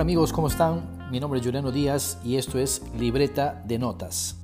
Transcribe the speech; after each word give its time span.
Hola 0.00 0.06
amigos, 0.06 0.32
¿cómo 0.32 0.48
están? 0.48 1.10
Mi 1.10 1.20
nombre 1.20 1.40
es 1.40 1.44
Juliano 1.44 1.70
Díaz 1.70 2.18
y 2.24 2.38
esto 2.38 2.58
es 2.58 2.80
Libreta 2.98 3.62
de 3.66 3.78
Notas. 3.78 4.34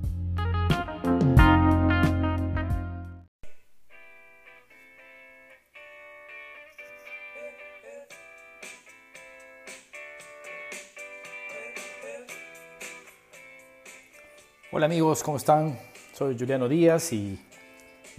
Hola 14.71 14.85
amigos, 14.85 15.23
¿cómo 15.23 15.39
están? 15.39 15.79
Soy 16.13 16.37
Juliano 16.39 16.69
Díaz 16.69 17.15
y 17.15 17.41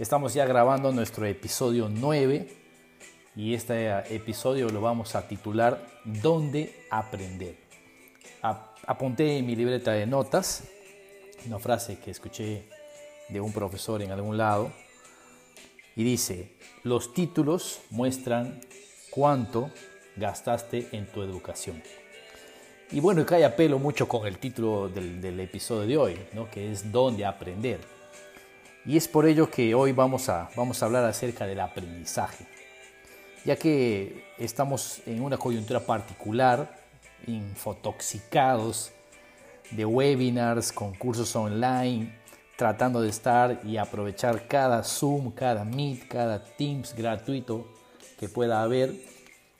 estamos 0.00 0.34
ya 0.34 0.44
grabando 0.44 0.90
nuestro 0.90 1.24
episodio 1.24 1.88
9 1.88 2.57
y 3.36 3.54
este 3.54 4.14
episodio 4.14 4.68
lo 4.70 4.80
vamos 4.80 5.14
a 5.14 5.26
titular 5.28 5.84
¿Dónde 6.04 6.84
aprender? 6.90 7.56
Apunté 8.86 9.38
en 9.38 9.46
mi 9.46 9.54
libreta 9.54 9.92
de 9.92 10.06
notas 10.06 10.64
una 11.46 11.58
frase 11.58 11.98
que 11.98 12.10
escuché 12.10 12.64
de 13.28 13.40
un 13.40 13.52
profesor 13.52 14.02
en 14.02 14.10
algún 14.10 14.36
lado 14.36 14.72
y 15.94 16.04
dice, 16.04 16.52
los 16.84 17.12
títulos 17.12 17.80
muestran 17.90 18.60
cuánto 19.10 19.70
gastaste 20.16 20.88
en 20.92 21.06
tu 21.06 21.22
educación. 21.22 21.82
Y 22.90 23.00
bueno, 23.00 23.26
cae 23.26 23.44
a 23.44 23.54
pelo 23.54 23.78
mucho 23.78 24.08
con 24.08 24.26
el 24.26 24.38
título 24.38 24.88
del, 24.88 25.40
episodio 25.40 25.86
de 25.86 25.96
hoy, 25.96 26.18
¿no? 26.32 26.50
que 26.50 26.72
es 26.72 26.90
¿Dónde 26.90 27.26
aprender? 27.26 27.80
Y 28.86 28.96
es 28.96 29.08
por 29.08 29.26
ello 29.26 29.50
que 29.50 29.74
hoy 29.74 29.92
vamos 29.92 30.28
a, 30.28 30.48
vamos 30.56 30.82
a 30.82 30.86
hablar 30.86 31.04
acerca 31.04 31.46
del 31.46 31.60
aprendizaje, 31.60 32.46
ya 33.48 33.56
que 33.56 34.26
estamos 34.36 35.00
en 35.06 35.22
una 35.22 35.38
coyuntura 35.38 35.80
particular, 35.80 36.70
infotoxicados 37.26 38.92
de 39.70 39.86
webinars, 39.86 40.70
concursos 40.70 41.34
online, 41.34 42.14
tratando 42.58 43.00
de 43.00 43.08
estar 43.08 43.62
y 43.64 43.78
aprovechar 43.78 44.48
cada 44.48 44.84
Zoom, 44.84 45.30
cada 45.30 45.64
Meet, 45.64 46.08
cada 46.08 46.44
Teams 46.44 46.94
gratuito 46.94 47.66
que 48.20 48.28
pueda 48.28 48.62
haber 48.62 48.92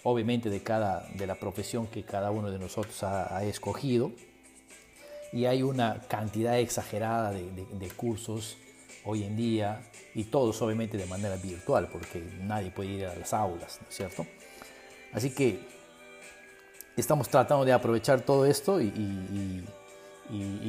obviamente 0.03 0.51
de, 0.51 0.63
cada, 0.63 1.09
de 1.15 1.27
la 1.27 1.37
profesión 1.37 1.87
que 1.87 2.03
cada 2.03 2.31
uno 2.31 2.51
de 2.51 2.59
nosotros 2.59 3.03
ha, 3.03 3.43
escogido. 3.45 4.13
Y 5.33 5.47
hay 5.47 5.63
una 5.63 6.03
cantidad 6.09 6.59
exagerada 6.59 7.31
de, 7.33 7.91
cursos 7.97 8.59
hoy 9.05 9.25
en 9.25 9.37
día 9.37 9.81
y 10.15 10.25
todos 10.25 10.61
obviamente 10.63 10.97
de 10.97 11.07
manera 11.07 11.37
virtual 11.37 11.89
porque 11.91 12.23
nadie 12.43 12.71
puede 12.71 12.91
ir 12.91 13.07
a 13.07 13.15
las 13.15 13.33
aulas, 13.33 13.79
¿no 13.83 13.89
es 13.89 13.97
cierto? 13.97 14.27
Así 15.13 15.31
que 15.31 15.61
estamos 16.97 17.29
tratando 17.29 17.65
de 17.65 17.73
aprovechar 17.73 18.21
todo 18.21 18.45
esto 18.45 18.81
y, 18.81 19.65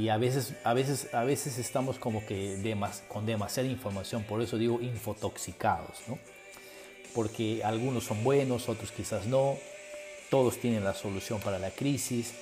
a, 0.09 0.17
veces, 0.17 0.53
a, 0.63 0.73
veces, 0.73 1.13
a 1.13 1.23
veces 1.23 1.57
estamos 1.57 1.99
como 1.99 2.25
que 2.25 2.77
con 3.07 3.25
demasiada 3.25 3.67
información, 3.67 4.23
por 4.23 4.41
eso 4.41 4.57
digo 4.57 4.79
infotoxicados, 4.81 5.99
¿no? 6.07 6.17
porque 7.13 7.63
algunos 7.63 8.05
son 8.05 8.23
buenos, 8.23 8.69
otros 8.69 8.91
quizás 8.91 9.25
no, 9.25 9.57
todos 10.29 10.57
tienen 10.59 10.83
la 10.83 10.93
solución 10.93 11.39
para 11.39 11.59
la 11.59 11.71
crisis, 11.71 12.33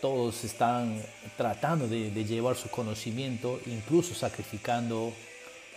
todos 0.00 0.44
están 0.44 1.02
tratando 1.36 1.88
de, 1.88 2.10
llevar 2.24 2.56
su 2.56 2.68
conocimiento, 2.68 3.60
incluso 3.66 4.14
sacrificando 4.14 5.12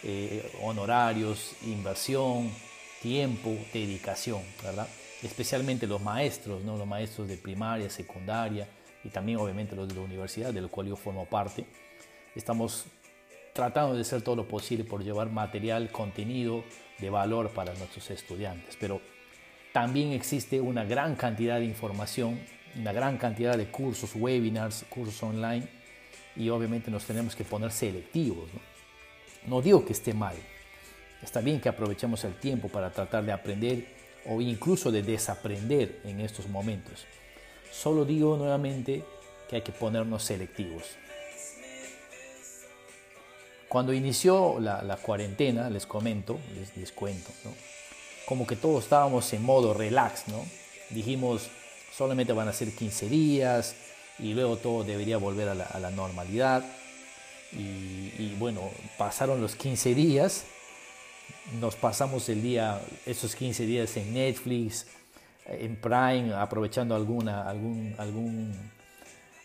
eh, 0.03 0.51
honorarios, 0.61 1.53
inversión, 1.63 2.51
tiempo, 3.01 3.57
dedicación, 3.73 4.41
¿verdad? 4.63 4.87
Especialmente 5.21 5.87
los 5.87 6.01
maestros, 6.01 6.63
¿no? 6.63 6.77
los 6.77 6.87
maestros 6.87 7.27
de 7.27 7.37
primaria, 7.37 7.89
secundaria 7.89 8.67
y 9.03 9.09
también 9.09 9.37
obviamente 9.39 9.75
los 9.75 9.87
de 9.87 9.95
la 9.95 10.01
universidad, 10.01 10.53
de 10.53 10.61
lo 10.61 10.69
cual 10.69 10.87
yo 10.87 10.95
formo 10.95 11.25
parte. 11.25 11.65
Estamos 12.35 12.85
tratando 13.53 13.95
de 13.95 14.01
hacer 14.01 14.21
todo 14.21 14.35
lo 14.37 14.47
posible 14.47 14.83
por 14.83 15.03
llevar 15.03 15.29
material, 15.29 15.91
contenido 15.91 16.63
de 16.99 17.09
valor 17.09 17.49
para 17.49 17.73
nuestros 17.73 18.09
estudiantes. 18.11 18.77
Pero 18.79 19.01
también 19.73 20.13
existe 20.13 20.61
una 20.61 20.83
gran 20.83 21.15
cantidad 21.15 21.59
de 21.59 21.65
información, 21.65 22.39
una 22.75 22.93
gran 22.93 23.17
cantidad 23.17 23.57
de 23.57 23.69
cursos, 23.69 24.15
webinars, 24.15 24.85
cursos 24.89 25.21
online 25.23 25.67
y 26.35 26.49
obviamente 26.49 26.89
nos 26.89 27.05
tenemos 27.05 27.35
que 27.35 27.43
poner 27.43 27.71
selectivos. 27.71 28.47
No, 28.53 28.59
no 29.47 29.61
digo 29.61 29.85
que 29.85 29.93
esté 29.93 30.13
mal, 30.13 30.35
está 31.21 31.41
bien 31.41 31.59
que 31.59 31.69
aprovechemos 31.69 32.23
el 32.23 32.35
tiempo 32.35 32.67
para 32.67 32.91
tratar 32.91 33.25
de 33.25 33.31
aprender 33.31 33.87
o 34.25 34.41
incluso 34.41 34.91
de 34.91 35.01
desaprender 35.01 36.01
en 36.03 36.19
estos 36.21 36.47
momentos. 36.47 37.05
Solo 37.71 38.05
digo 38.05 38.37
nuevamente 38.37 39.03
que 39.49 39.57
hay 39.57 39.61
que 39.61 39.71
ponernos 39.71 40.23
selectivos. 40.23 40.83
Cuando 43.69 43.93
inició 43.93 44.59
la, 44.59 44.97
cuarentena, 44.97 45.69
les 45.69 45.85
comento, 45.85 46.39
les, 46.75 46.91
cuento, 46.91 47.29
como 48.25 48.47
que 48.47 48.55
todos 48.55 48.83
estábamos 48.83 49.31
en 49.33 49.43
modo 49.43 49.75
relax, 49.75 50.27
¿no? 50.27 50.43
Dijimos, 50.89 51.49
solamente 51.95 52.33
van 52.33 52.47
a 52.47 52.53
ser 52.53 52.71
15 52.71 53.09
días 53.09 53.75
y 54.17 54.33
luego 54.33 54.57
todo 54.57 54.83
debería 54.83 55.17
volver 55.17 55.49
a 55.49 55.53
la, 55.53 55.91
normalidad. 55.91 56.63
Y, 57.51 58.35
bueno, 58.37 58.69
pasaron 58.97 59.41
los 59.41 59.55
15 59.55 59.95
días, 59.95 60.45
nos 61.59 61.75
pasamos 61.75 62.29
el 62.29 62.41
día, 62.43 62.79
esos 63.05 63.35
15 63.35 63.65
días 63.65 63.97
en 63.97 64.13
Netflix, 64.13 64.87
en 65.45 65.75
Prime, 65.75 66.33
aprovechando 66.33 66.95
alguna, 66.95 67.49
algún, 67.49 67.95
algún 67.97 68.53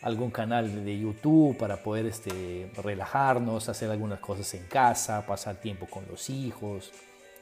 algún 0.05 0.31
canal 0.31 0.85
de 0.85 0.99
YouTube 0.99 1.57
para 1.57 1.83
poder 1.83 2.05
este, 2.05 2.71
relajarnos, 2.77 3.71
hacer 3.71 3.91
algunas 3.91 4.21
cosas 4.21 4.53
en 4.53 4.65
casa, 4.67 5.25
pasar 5.27 5.57
tiempo 5.57 5.87
con 5.87 6.07
los 6.07 6.29
hijos, 6.29 6.93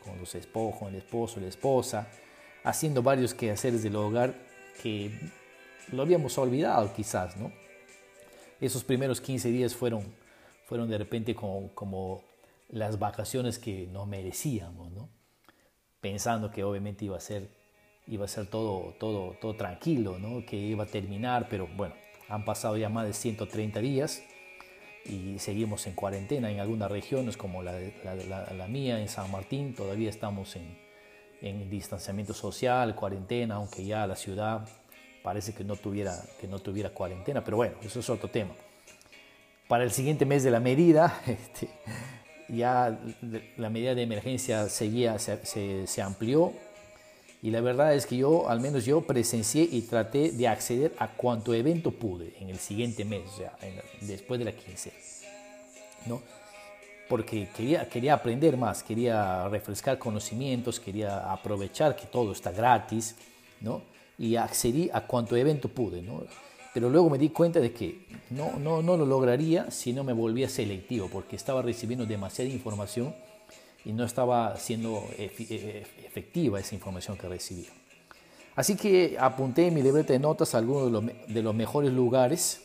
con 0.05 0.17
los 0.21 0.33
esposos, 0.37 0.89
el 0.89 0.95
esposo, 0.95 1.41
la 1.41 1.49
esposa, 1.49 2.07
haciendo 2.63 3.03
varios 3.03 3.35
quehaceres 3.35 3.83
del 3.83 3.97
hogar 3.97 4.35
que 4.81 5.11
lo 5.91 6.03
habíamos 6.03 6.39
olvidado 6.39 6.93
quizás, 6.95 7.37
¿no? 7.37 7.53
Esos 8.61 8.85
primeros 8.85 9.21
15 9.21 9.49
días 9.49 9.75
fueron, 9.75 10.05
fueron 10.73 10.89
de 10.89 10.97
repente 10.97 11.35
como, 11.35 11.75
como 11.75 12.23
las 12.71 12.99
vacaciones 12.99 13.59
que 13.59 13.87
nos 13.89 14.09
merecíamos, 14.09 14.91
¿no? 14.91 15.11
Pensando 16.01 16.51
que 16.51 16.65
obviamente 16.65 17.05
iba 17.05 17.15
a 17.15 17.21
ser, 17.21 17.51
iba 18.07 18.25
a 18.25 18.29
ser 18.29 18.47
todo, 18.47 18.95
todo, 18.99 19.37
todo 19.39 19.55
tranquilo, 19.55 20.19
¿no? 20.19 20.47
Que 20.47 20.57
iba 20.57 20.85
a 20.85 20.87
terminar, 20.87 21.49
pero 21.51 21.69
bueno, 21.77 21.95
han 22.27 22.47
pasado 22.47 22.79
ya 22.79 22.89
más 22.89 23.07
de 23.07 23.13
130 23.13 23.81
días 23.81 24.23
y 25.05 25.39
seguimos 25.39 25.87
en 25.87 25.93
cuarentena 25.93 26.51
en 26.51 26.59
algunas 26.59 26.91
regiones 26.91 27.37
como 27.37 27.63
la, 27.63 27.79
la, 28.57 28.67
mía, 28.67 28.99
en 28.99 29.11
San 29.11 29.31
Martín, 29.31 29.75
todavía 29.75 30.09
estamos 30.09 30.57
en, 30.57 30.79
en, 31.43 31.69
distanciamiento 31.69 32.33
social, 32.33 32.95
cuarentena, 32.95 33.57
aunque 33.57 33.85
ya 33.85 34.07
la 34.07 34.17
ciudad 34.17 34.67
parece 35.23 35.53
que 35.53 35.65
no, 35.65 35.77
tuviera, 35.77 36.19
que 36.41 36.49
no 36.49 36.61
tuviera 36.61 36.89
cuarentena, 36.95 37.45
pero 37.45 37.59
bueno, 37.59 37.75
eso 37.83 38.01
es 38.01 38.09
otro 38.09 38.31
tema. 38.31 38.55
Para 39.73 39.85
el 39.85 39.91
siguiente 39.91 40.27
mes 40.27 40.43
de 40.43 40.51
la 40.51 40.61
medida, 40.61 41.23
este, 41.27 41.67
ya 42.47 43.01
la 43.57 43.71
medida 43.71 43.95
de 43.95 44.03
emergencia 44.03 44.69
seguía, 44.69 45.19
se, 45.19 46.03
amplió 46.03 46.53
y 47.41 47.51
la 47.51 47.63
verdad 47.63 47.95
es 47.95 48.05
que 48.05 48.19
yo, 48.19 48.51
al 48.51 48.61
menos 48.61 48.85
yo, 48.85 49.01
presencié 49.01 49.63
y 49.63 49.81
traté 49.81 50.31
de 50.31 50.47
acceder 50.47 50.93
a 50.99 51.09
cuanto 51.09 51.55
evento 51.55 51.91
pude 51.91 52.35
en 52.39 52.51
el 52.51 52.59
siguiente 52.59 53.07
mes, 53.07 53.23
o 53.33 53.37
sea, 53.39 53.57
después 54.03 54.39
de 54.39 54.45
la 54.45 54.53
quincena. 54.53 54.95
¿no? 56.05 56.21
Porque 57.09 57.49
quería, 57.57 57.89
quería 57.89 58.13
aprender 58.13 58.59
más, 58.59 58.83
quería 58.83 59.49
refrescar 59.49 59.99
conocimientos, 59.99 60.79
quería 60.81 61.33
aprovechar 61.33 61.97
que 61.97 62.05
todo 62.05 62.33
está 62.33 62.53
gratis, 62.53 63.17
¿no? 63.63 63.81
Y 64.19 64.37
accedí 64.37 64.91
a 64.93 65.01
cuanto 65.01 65.35
evento 65.35 65.71
pude, 65.71 66.03
¿no? 66.03 66.25
Pero 66.75 66.89
luego 66.89 67.11
me 67.11 67.19
di 67.19 67.29
cuenta 67.29 67.61
de 67.61 67.73
que 67.73 68.07
no, 68.31 68.59
no, 68.59 68.83
no 68.83 68.97
lo 68.97 69.05
lograría 69.05 69.71
si 69.71 69.93
no 69.93 70.05
me 70.05 70.13
volvía 70.13 70.49
selectivo, 70.49 71.09
porque 71.13 71.37
estaba 71.37 71.63
recibiendo 71.63 72.07
demasiada 72.07 72.51
información 72.51 73.15
y 73.85 73.93
no 73.93 74.05
estaba 74.05 74.57
siendo 74.57 75.05
e-, 75.19 75.85
efectiva 76.05 76.61
esa 76.61 76.75
información 76.75 77.17
que 77.17 77.29
recibía. 77.29 77.71
Así 78.55 78.77
que 78.77 79.17
apunté 79.19 79.69
en 79.69 79.75
mi 79.75 79.83
libreta 79.83 80.13
de 80.13 80.19
notas 80.19 80.55
algunos 80.55 81.03
de 81.27 81.43
los, 81.43 81.55
mejores 81.55 81.93
lugares, 81.93 82.63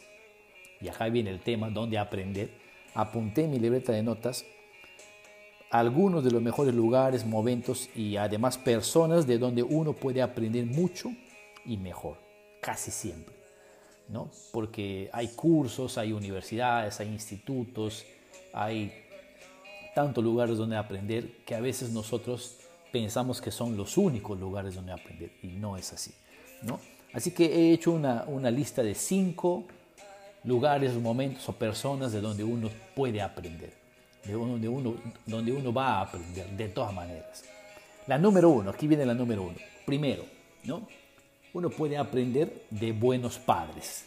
y 0.81 0.89
acá 0.89 1.07
viene 1.09 1.29
el 1.29 1.39
tema, 1.39 1.69
donde 1.69 1.97
aprender. 1.97 2.49
Apunté 2.93 3.45
en 3.45 3.51
mi 3.51 3.59
libreta 3.59 3.93
de 3.93 4.03
notas 4.03 4.45
algunos 5.69 6.23
de 6.23 6.31
los 6.31 6.41
mejores 6.41 6.73
lugares, 6.73 7.25
momentos 7.25 7.89
y 7.95 8.17
además 8.17 8.57
personas 8.57 9.27
de 9.27 9.37
donde 9.37 9.63
uno 9.63 9.93
puede 9.93 10.21
aprender 10.21 10.65
mucho 10.65 11.11
y 11.65 11.77
mejor, 11.77 12.17
casi 12.61 12.91
siempre. 12.91 13.36
¿No? 14.09 14.29
Porque 14.51 15.09
hay 15.13 15.29
cursos, 15.29 15.97
hay 15.97 16.13
universidades, 16.13 16.99
hay 16.99 17.07
institutos, 17.07 18.05
hay 18.53 18.91
tantos 19.93 20.23
lugares 20.23 20.57
donde 20.57 20.77
aprender 20.77 21.43
que 21.45 21.55
a 21.55 21.59
veces 21.59 21.91
nosotros 21.91 22.57
pensamos 22.91 23.41
que 23.41 23.51
son 23.51 23.75
los 23.75 23.97
únicos 23.97 24.39
lugares 24.39 24.75
donde 24.75 24.91
aprender 24.91 25.31
y 25.41 25.47
no 25.47 25.77
es 25.77 25.91
así. 25.93 26.13
¿no? 26.61 26.79
Así 27.13 27.31
que 27.31 27.45
he 27.45 27.73
hecho 27.73 27.91
una, 27.91 28.23
una 28.27 28.51
lista 28.51 28.83
de 28.83 28.95
cinco 28.95 29.65
lugares, 30.43 30.93
momentos 30.93 31.47
o 31.49 31.53
personas 31.53 32.11
de 32.11 32.21
donde 32.21 32.43
uno 32.43 32.69
puede 32.95 33.21
aprender, 33.21 33.73
de 34.23 34.33
donde 34.33 34.69
uno, 34.69 34.95
donde 35.25 35.51
uno 35.51 35.73
va 35.73 35.97
a 35.97 36.01
aprender 36.01 36.47
de 36.51 36.69
todas 36.69 36.93
maneras. 36.93 37.43
La 38.07 38.17
número 38.17 38.49
uno, 38.49 38.69
aquí 38.69 38.87
viene 38.87 39.05
la 39.05 39.13
número 39.13 39.43
uno. 39.43 39.57
Primero, 39.85 40.23
¿no? 40.63 40.87
Uno 41.53 41.69
puede 41.69 41.97
aprender 41.97 42.65
de 42.69 42.91
buenos 42.91 43.37
padres. 43.39 44.05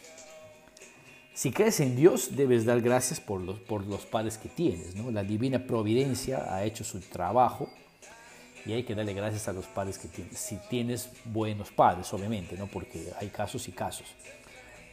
Si 1.33 1.51
crees 1.51 1.79
en 1.79 1.95
Dios, 1.95 2.35
debes 2.35 2.65
dar 2.65 2.81
gracias 2.81 3.19
por 3.19 3.41
los, 3.41 3.59
por 3.59 3.85
los 3.85 4.05
padres 4.05 4.37
que 4.37 4.49
tienes. 4.49 4.95
¿no? 4.95 5.11
La 5.11 5.23
divina 5.23 5.65
providencia 5.65 6.53
ha 6.53 6.63
hecho 6.65 6.83
su 6.83 6.99
trabajo 6.99 7.69
y 8.65 8.73
hay 8.73 8.83
que 8.83 8.93
darle 8.93 9.13
gracias 9.13 9.47
a 9.47 9.53
los 9.53 9.65
padres 9.65 9.97
que 9.97 10.07
tienes. 10.07 10.37
Si 10.37 10.57
tienes 10.69 11.09
buenos 11.25 11.71
padres, 11.71 12.13
obviamente, 12.13 12.57
¿no? 12.57 12.67
porque 12.67 13.11
hay 13.19 13.29
casos 13.29 13.67
y 13.67 13.71
casos. 13.71 14.07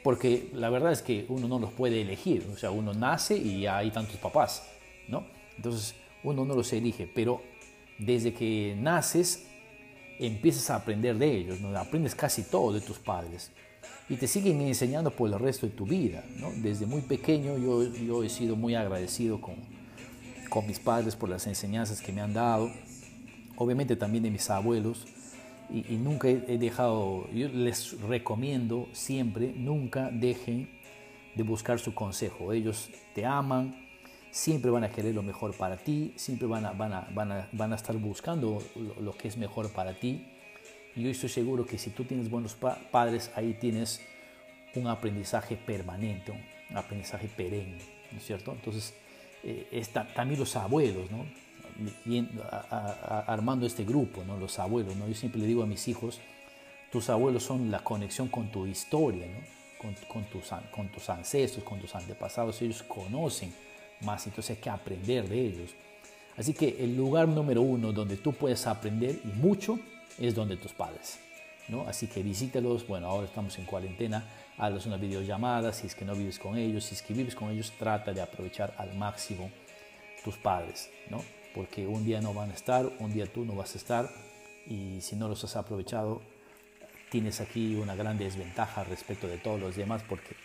Porque 0.03 0.49
la 0.55 0.71
verdad 0.71 0.93
es 0.93 1.03
que 1.03 1.27
uno 1.29 1.49
no 1.49 1.59
los 1.59 1.73
puede 1.73 2.01
elegir. 2.01 2.49
O 2.53 2.57
sea, 2.57 2.71
uno 2.71 2.95
nace 2.95 3.37
y 3.37 3.67
hay 3.67 3.91
tantos 3.91 4.17
papás. 4.17 4.63
¿no? 5.09 5.27
Entonces, 5.57 5.97
uno 6.23 6.45
no 6.45 6.55
los 6.55 6.73
elige. 6.73 7.11
Pero 7.13 7.43
desde 7.99 8.33
que 8.33 8.77
naces, 8.79 9.48
empiezas 10.19 10.71
a 10.71 10.77
aprender 10.77 11.17
de 11.17 11.37
ellos. 11.37 11.59
Aprendes 11.77 12.15
casi 12.15 12.43
todo 12.43 12.73
de 12.73 12.81
tus 12.81 12.99
padres 12.99 13.51
y 14.09 14.17
te 14.17 14.27
siguen 14.27 14.61
enseñando 14.63 15.11
por 15.11 15.31
el 15.31 15.39
resto 15.39 15.67
de 15.67 15.73
tu 15.73 15.85
vida. 15.85 16.25
Desde 16.57 16.87
muy 16.87 17.03
pequeño 17.03 17.59
yo, 17.59 18.23
he 18.23 18.29
sido 18.29 18.57
muy 18.57 18.75
agradecido 18.75 19.41
con, 19.41 19.57
mis 20.67 20.79
padres 20.79 21.15
por 21.15 21.29
las 21.29 21.47
enseñanzas 21.47 22.01
que 22.01 22.13
me 22.13 22.21
han 22.21 22.33
dado, 22.33 22.71
obviamente 23.57 23.97
también 23.97 24.25
de 24.25 24.31
mis 24.31 24.49
abuelos, 24.51 25.07
y, 25.71 25.97
nunca 25.97 26.29
he, 26.29 26.57
dejado, 26.57 27.29
yo 27.31 27.49
les 27.49 28.01
recomiendo 28.01 28.89
siempre, 28.93 29.53
nunca 29.55 30.09
dejen 30.11 30.71
de 31.35 31.43
buscar 31.43 31.79
su 31.79 31.95
consejo. 31.95 32.55
Ellos 32.55 32.89
te 33.15 33.27
aman, 33.27 33.88
siempre 34.31 34.71
van 34.71 34.85
a 34.85 34.91
querer 34.91 35.15
lo 35.15 35.23
mejor 35.23 35.57
para 35.57 35.77
ti, 35.77 36.13
siempre 36.17 36.47
van 36.47 36.65
a, 36.65 37.75
estar 37.75 37.97
buscando 37.97 38.63
lo, 39.01 39.13
que 39.17 39.29
es 39.29 39.37
mejor 39.37 39.71
para 39.71 39.99
ti 39.99 40.27
y 40.95 41.03
yo 41.05 41.11
estoy 41.11 41.29
seguro 41.29 41.65
que 41.65 41.79
si 41.79 41.91
tú 41.91 42.05
tienes 42.05 42.29
buenos 42.29 42.57
padres, 42.91 43.31
ahí 43.37 43.55
tienes 43.55 44.01
un 44.75 44.89
aprendizaje 44.89 45.57
permanente, 45.57 46.33
un 46.71 46.77
aprendizaje 46.77 47.29
perenne, 47.29 47.79
¿no 48.11 48.19
es 48.19 48.27
cierto? 48.27 48.53
Entonces, 48.53 48.95
eh, 49.45 49.85
también 50.15 50.41
los 50.41 50.57
abuelos, 50.57 51.11
¿no? 51.11 51.25
armando 53.29 53.65
este 53.65 53.85
grupo, 53.85 54.25
¿no? 54.25 54.37
Los 54.37 54.59
abuelos, 54.59 54.97
¿no? 54.97 55.07
Yo 55.07 55.15
siempre 55.15 55.41
le 55.41 55.47
digo 55.47 55.63
a 55.63 55.67
mis 55.67 55.87
hijos, 55.87 56.21
tus 56.91 57.09
abuelos 57.09 57.45
son 57.45 57.71
la 57.71 57.79
conexión 57.79 58.27
con 58.27 58.51
tu 58.51 58.67
historia, 58.67 59.27
¿no? 59.27 59.41
Con, 59.79 59.95
con, 60.09 60.25
tus, 60.25 60.51
con 60.73 60.89
tus 60.89 61.09
ancestros, 61.09 61.63
con 61.63 61.79
tus 61.79 61.95
antepasados, 61.95 62.61
ellos 62.63 62.83
conocen 62.83 63.53
más, 64.01 64.27
entonces 64.27 64.57
hay 64.57 64.63
que 64.63 64.71
aprender 64.71 65.29
de 65.29 65.41
ellos. 65.41 65.71
Así 66.37 66.55
que 66.55 66.77
el 66.81 66.97
lugar 66.97 67.27
número 67.29 67.63
uno 67.63 67.93
donde 67.93 68.17
tú 68.17 68.33
puedes 68.33 68.67
aprender 68.67 69.19
y 69.25 69.29
mucho 69.29 69.79
es 70.19 70.35
donde 70.35 70.57
tus 70.57 70.73
padres. 70.73 71.19
¿no? 71.69 71.87
Así 71.87 72.07
que 72.07 72.23
visítalos, 72.23 72.87
bueno, 72.87 73.09
ahora 73.09 73.27
estamos 73.27 73.59
en 73.59 73.65
cuarentena, 73.65 74.25
hazles 74.57 74.87
una 74.87 74.97
videollamada, 74.97 75.73
si 75.73 75.87
es 75.87 75.95
que 75.95 76.05
no 76.05 76.15
vives 76.15 76.39
con 76.39 76.57
ellos, 76.57 76.85
si 76.85 76.95
es 76.95 77.03
que 77.03 77.15
vives 77.15 77.35
con 77.35 77.51
ellos, 77.51 77.73
trata 77.79 78.13
de 78.13 78.21
aprovechar 78.21 78.75
al 78.79 78.95
máximo 78.95 79.51
tus 80.25 80.37
padres, 80.37 80.91
¿no? 81.11 81.23
Porque 81.55 81.87
un 81.87 82.05
día 82.05 82.21
no 82.21 82.33
van 82.35 82.51
a 82.51 82.55
estar, 82.55 82.91
un 82.99 83.13
día 83.13 83.27
tú 83.27 83.45
no 83.45 83.55
vas 83.55 83.75
a 83.75 83.79
estar 83.79 84.09
y 84.67 85.01
si 85.01 85.17
no 85.17 85.29
los 85.29 85.43
has 85.45 85.57
aprovechado, 85.57 86.23
tienes 87.11 87.41
aquí 87.41 87.75
una 87.77 87.95
gran 87.95 88.19
desventaja 88.19 88.85
respecto 88.85 89.27
de 89.27 89.39
todos 89.39 89.61
los 89.61 89.77
demás 89.77 90.03
porque 90.09 90.37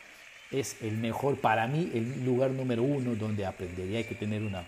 es 0.53 0.81
el 0.81 0.97
mejor, 0.97 1.39
para 1.41 1.67
mí, 1.67 1.91
el 1.93 2.23
lugar 2.23 2.51
número 2.51 2.83
uno 2.83 3.15
donde 3.15 3.45
aprender 3.45 3.89
y 3.89 3.95
hay 3.95 4.03
que 4.03 4.15
tener 4.15 4.43
una, 4.43 4.65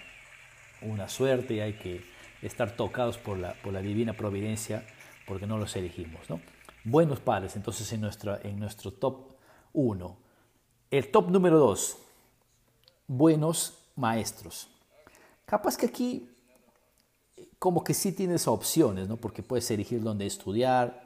una 0.82 1.08
suerte, 1.08 1.62
hay 1.62 1.74
que 1.74 2.02
estar 2.42 2.76
tocados 2.76 3.18
por 3.18 3.38
la, 3.38 3.54
por 3.54 3.72
la 3.72 3.82
divina 3.82 4.14
providencia 4.14 4.84
porque 5.28 5.46
no 5.46 5.58
los 5.58 5.76
elegimos. 5.76 6.30
¿no? 6.30 6.42
Buenos 6.84 7.20
padres, 7.20 7.56
entonces 7.56 7.92
en, 7.94 8.02
nuestra, 8.02 8.40
en 8.44 8.60
nuestro 8.60 8.92
top 8.92 9.34
1. 9.74 10.18
El 10.92 11.12
top 11.12 11.30
número 11.30 11.60
2, 11.60 11.98
buenos 13.08 13.78
maestros. 13.96 14.68
Capaz 15.46 15.78
que 15.78 15.86
aquí 15.86 16.30
como 17.60 17.84
que 17.84 17.94
sí 17.94 18.12
tienes 18.12 18.48
opciones, 18.48 19.08
¿no? 19.08 19.18
porque 19.18 19.44
puedes 19.44 19.70
elegir 19.72 20.02
dónde 20.02 20.26
estudiar, 20.26 21.05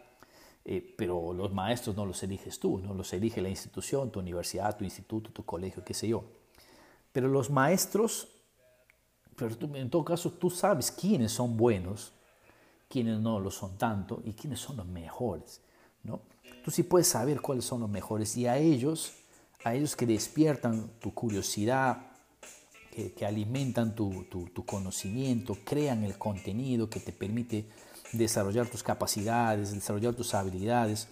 eh, 0.65 0.95
pero 0.97 1.33
los 1.33 1.51
maestros 1.53 1.95
no 1.95 2.05
los 2.05 2.21
eliges 2.23 2.59
tú, 2.59 2.77
no 2.79 2.93
los 2.93 3.11
elige 3.13 3.41
la 3.41 3.49
institución, 3.49 4.11
tu 4.11 4.19
universidad, 4.19 4.77
tu 4.77 4.83
instituto, 4.83 5.31
tu 5.31 5.43
colegio, 5.43 5.83
qué 5.83 5.93
sé 5.93 6.07
yo. 6.07 6.23
Pero 7.11 7.27
los 7.27 7.49
maestros, 7.49 8.27
pero 9.35 9.55
en 9.75 9.89
todo 9.89 10.05
caso 10.05 10.31
tú 10.31 10.49
sabes 10.49 10.91
quiénes 10.91 11.31
son 11.31 11.57
buenos 11.57 12.13
quiénes 12.89 13.19
no 13.19 13.39
lo 13.39 13.51
son 13.51 13.77
tanto 13.77 14.21
y 14.25 14.33
quiénes 14.33 14.59
son 14.59 14.77
los 14.77 14.87
mejores, 14.87 15.61
¿no? 16.03 16.21
Tú 16.65 16.71
sí 16.71 16.83
puedes 16.83 17.07
saber 17.07 17.39
cuáles 17.39 17.63
son 17.63 17.81
los 17.81 17.89
mejores 17.89 18.35
y 18.35 18.47
a 18.47 18.57
ellos, 18.57 19.13
a 19.63 19.75
ellos 19.75 19.95
que 19.95 20.05
despiertan 20.05 20.89
tu 20.99 21.13
curiosidad, 21.13 22.07
que, 23.15 23.25
alimentan 23.25 23.95
tu, 23.95 24.25
tu, 24.25 24.65
conocimiento, 24.65 25.55
crean 25.63 26.03
el 26.03 26.17
contenido 26.17 26.89
que 26.89 26.99
te 26.99 27.13
permite 27.13 27.65
desarrollar 28.11 28.67
tus 28.67 28.83
capacidades, 28.83 29.73
desarrollar 29.73 30.13
tus 30.13 30.33
habilidades 30.33 31.07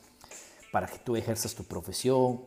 para 0.71 0.87
que 0.87 0.97
tú 0.99 1.15
ejerzas 1.15 1.55
tu 1.55 1.63
profesión, 1.63 2.41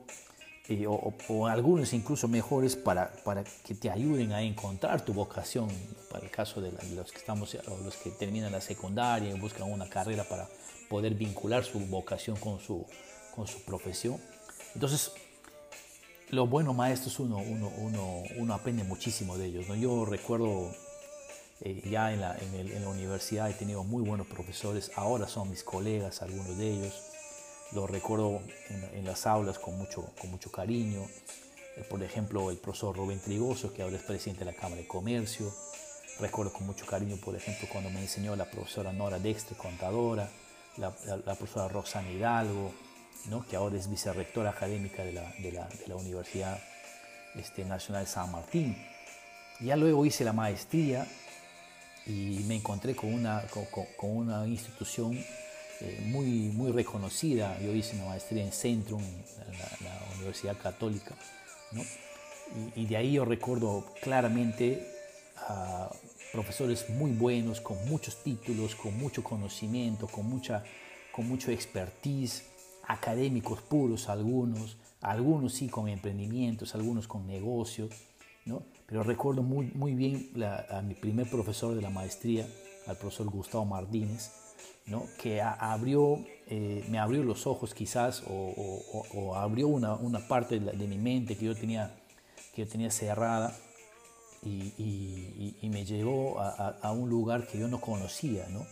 o, 0.87 1.47
algunos 1.49 1.93
incluso 1.93 2.29
mejores 2.29 2.76
para, 2.76 3.11
para, 3.25 3.43
que 3.43 3.75
te 3.75 3.91
ayuden 3.91 4.32
a 4.32 4.43
encontrar 4.43 5.05
tu 5.05 5.12
vocación, 5.12 5.69
para 6.11 6.25
el 6.25 6.31
caso 6.31 6.61
de, 6.61 6.70
los 6.94 7.11
que 7.11 7.19
estamos 7.19 7.56
los 7.85 7.97
que 7.97 8.11
terminan 8.11 8.52
la 8.52 8.61
secundaria 8.61 9.31
y 9.31 9.41
buscan 9.41 9.70
una 9.70 9.88
carrera 9.88 10.25
para 10.25 10.49
poder 10.88 11.14
vincular 11.14 11.64
su 11.64 11.81
vocación 11.81 12.37
con 12.37 12.61
su, 12.61 12.87
con 13.35 13.47
su 13.47 13.62
profesión. 13.64 14.20
Entonces, 14.75 15.12
los 16.31 16.49
buenos 16.49 16.76
maestros 16.76 17.19
uno, 17.19 17.38
uno, 17.38 17.69
uno, 17.79 18.23
uno 18.38 18.55
aprende 18.55 18.85
muchísimo 18.85 19.37
de 19.37 19.47
ellos. 19.47 19.69
¿no? 19.69 19.75
Yo 19.75 20.05
recuerdo 20.05 20.73
eh, 21.62 21.83
ya 21.89 22.12
en 22.12 22.21
la, 22.21 22.37
en, 22.39 22.55
en 22.55 22.83
la 22.83 22.89
universidad 22.89 23.51
he 23.51 23.55
tenido 23.55 23.85
muy 23.85 24.03
buenos 24.03 24.26
profesores, 24.26 24.90
ahora 24.97 25.29
son 25.29 25.50
mis 25.50 25.62
colegas, 25.62 26.23
algunos 26.23 26.57
de 26.57 26.71
ellos 26.71 27.11
lo 27.73 27.87
recuerdo 27.87 28.43
en, 28.95 29.05
las 29.05 29.26
aulas 29.26 29.59
con 29.59 29.76
mucho, 29.79 30.05
con 30.21 30.31
mucho 30.31 30.50
cariño. 30.50 31.02
Eh, 31.76 31.85
por 31.88 32.02
ejemplo, 32.02 32.50
el 32.50 32.59
profesor 32.59 32.97
Rubén 32.97 33.21
Trigoso, 33.21 33.73
que 33.73 33.83
ahora 33.83 33.97
es 33.97 34.02
presidente 34.02 34.45
de 34.45 34.52
la 34.52 34.57
Cámara 34.57 34.83
de 34.83 34.88
Comercio. 34.88 35.52
Recuerdo 36.19 36.52
con 36.52 36.67
mucho 36.67 36.85
cariño, 36.85 37.17
por 37.17 37.37
ejemplo, 37.37 37.69
cuando 37.71 37.90
me 37.90 38.00
enseñó 38.00 38.35
la 38.37 38.45
profesora 38.45 38.93
Nora 38.93 39.19
Dextre, 39.19 39.57
contadora, 39.57 40.29
la, 40.76 40.90
profesora 40.90 41.69
Roxana 41.69 42.11
Hidalgo, 42.11 42.73
¿no? 43.26 43.47
que 43.47 43.57
ahora 43.57 43.76
es 43.76 43.88
vicerrectora 43.88 44.50
académica 44.50 45.05
de 45.05 45.12
la, 45.12 45.33
de 45.38 45.52
la, 45.52 45.69
de 45.69 45.87
la 45.87 45.97
Universidad 45.97 46.61
este, 47.37 47.64
Nacional 47.64 48.07
San 48.07 48.33
Martín. 48.33 48.76
Ya 49.61 49.76
luego 49.76 50.05
hice 50.05 50.25
la 50.25 50.33
maestría 50.33 51.07
y 52.07 52.45
me 52.47 52.57
encontré 52.57 52.95
con 52.95 53.12
una, 53.12 53.42
con, 53.50 53.64
con 53.97 54.16
una 54.16 54.47
institución 54.47 55.19
eh, 55.80 55.99
muy, 56.07 56.50
muy 56.52 56.73
reconocida. 56.73 57.59
Yo 57.61 57.73
hice 57.73 57.97
una 57.97 58.07
maestría 58.07 58.45
en 58.45 58.52
Centrum, 58.52 59.02
en 59.02 59.59
la, 59.59 60.00
Universidad 60.16 60.59
Católica. 60.59 61.14
Y, 62.76 62.85
de 62.85 62.97
ahí 62.97 63.12
yo 63.12 63.25
recuerdo 63.25 63.87
claramente 64.02 64.87
a 65.49 65.90
profesores 66.33 66.90
muy 66.90 67.12
buenos, 67.12 67.62
con 67.62 67.88
muchos 67.88 68.23
títulos, 68.23 68.75
con 68.75 68.99
mucho 68.99 69.25
conocimiento, 69.25 70.07
con, 70.07 70.28
mucha, 70.28 70.62
con 71.12 71.26
mucho 71.26 71.50
expertise, 71.50 72.45
académicos 72.87 73.62
puros 73.62 74.11
algunos, 74.11 74.76
algunos 75.00 75.54
sí 75.54 75.69
con 75.69 75.88
emprendimientos, 75.88 76.75
algunos 76.75 77.09
con 77.09 77.26
negocios. 77.26 77.90
¿no? 78.45 78.62
Pero 78.90 79.04
recuerdo 79.04 79.42
muy, 79.42 79.70
muy 79.73 79.94
bien 79.94 80.30
a 80.68 80.82
mi 80.82 80.94
primer 80.94 81.30
profesor 81.30 81.76
de 81.76 81.80
la 81.80 81.90
maestría, 81.90 82.44
al 82.88 82.97
profesor 82.97 83.30
Gustavo 83.30 83.64
Martínez, 83.64 84.32
que 85.16 85.40
abrió, 85.40 86.18
eh, 86.49 86.85
me 86.88 86.99
abrió 86.99 87.23
los 87.23 87.47
ojos 87.47 87.73
quizás 87.73 88.25
o, 88.28 89.37
abrió 89.37 89.68
una, 89.68 89.94
una 89.94 90.26
parte 90.26 90.59
de, 90.59 90.87
mi 90.88 90.99
mente 90.99 91.37
que 91.37 91.44
yo 91.44 91.54
tenía, 91.54 91.94
que 92.52 92.64
yo 92.64 92.68
tenía 92.68 92.90
cerrada 92.90 93.56
y, 94.42 95.54
y, 95.62 95.68
me 95.68 95.85
llevó 95.85 96.40
a, 96.40 96.90
un 96.90 97.09
lugar 97.09 97.47
que 97.47 97.59
yo 97.59 97.68
no 97.68 97.80
conocía. 97.80 98.49
¿no? 98.49 98.66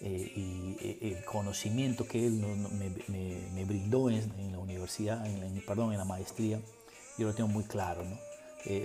Eh, 0.00 0.32
y 0.34 0.76
eh, 0.80 1.16
el 1.18 1.24
conocimiento 1.26 2.06
que 2.06 2.26
él 2.26 2.32
me, 2.32 3.64
brindó 3.66 4.08
en, 4.08 4.52
la 4.52 4.58
universidad, 4.58 5.22
perdón, 5.66 5.92
en 5.92 5.98
la 5.98 6.06
maestría, 6.06 6.58
yo 7.18 7.26
lo 7.26 7.34
tengo 7.34 7.50
muy 7.50 7.64
claro. 7.64 8.02
¿no? 8.04 8.31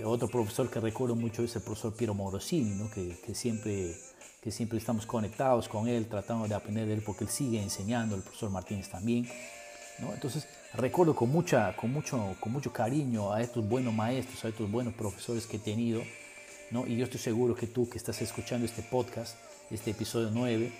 Otro 0.04 0.28
profesor 0.28 0.70
que 0.70 0.80
recuerdo 0.80 1.14
mucho 1.14 1.42
es 1.42 1.54
el 1.56 1.62
profesor 1.62 1.94
Piero 1.94 2.14
Morosini, 2.14 2.74
¿no? 2.74 2.90
que, 2.90 3.16
que 3.24 3.34
siempre 3.34 3.94
que 4.42 4.50
siempre 4.52 4.78
estamos 4.78 5.04
conectados 5.04 5.68
con 5.68 5.88
él, 5.88 6.06
tratando 6.06 6.46
de 6.46 6.54
aprender 6.54 6.86
de 6.86 6.94
él 6.94 7.02
porque 7.04 7.24
él 7.24 7.30
sigue 7.30 7.60
enseñando, 7.60 8.14
el 8.14 8.22
profesor 8.22 8.50
Martínez 8.50 8.88
también. 8.88 9.28
¿no? 9.98 10.14
Entonces, 10.14 10.46
recuerdo 10.74 11.14
con, 11.14 11.30
mucha, 11.30 11.74
con, 11.76 11.92
mucho, 11.92 12.36
con 12.38 12.52
mucho 12.52 12.72
cariño 12.72 13.32
a 13.32 13.42
estos 13.42 13.68
buenos 13.68 13.92
maestros, 13.92 14.44
a 14.44 14.48
estos 14.48 14.70
buenos 14.70 14.94
profesores 14.94 15.46
que 15.46 15.56
he 15.56 15.60
tenido, 15.60 16.02
¿no? 16.70 16.86
Y 16.86 16.96
yo 16.96 17.04
estoy 17.04 17.18
seguro 17.18 17.54
que 17.54 17.66
tú 17.66 17.88
que 17.88 17.98
estás 17.98 18.22
escuchando 18.22 18.64
este 18.64 18.82
podcast, 18.82 19.36
este 19.70 19.90
episodio 19.90 20.30
9, 20.32 20.72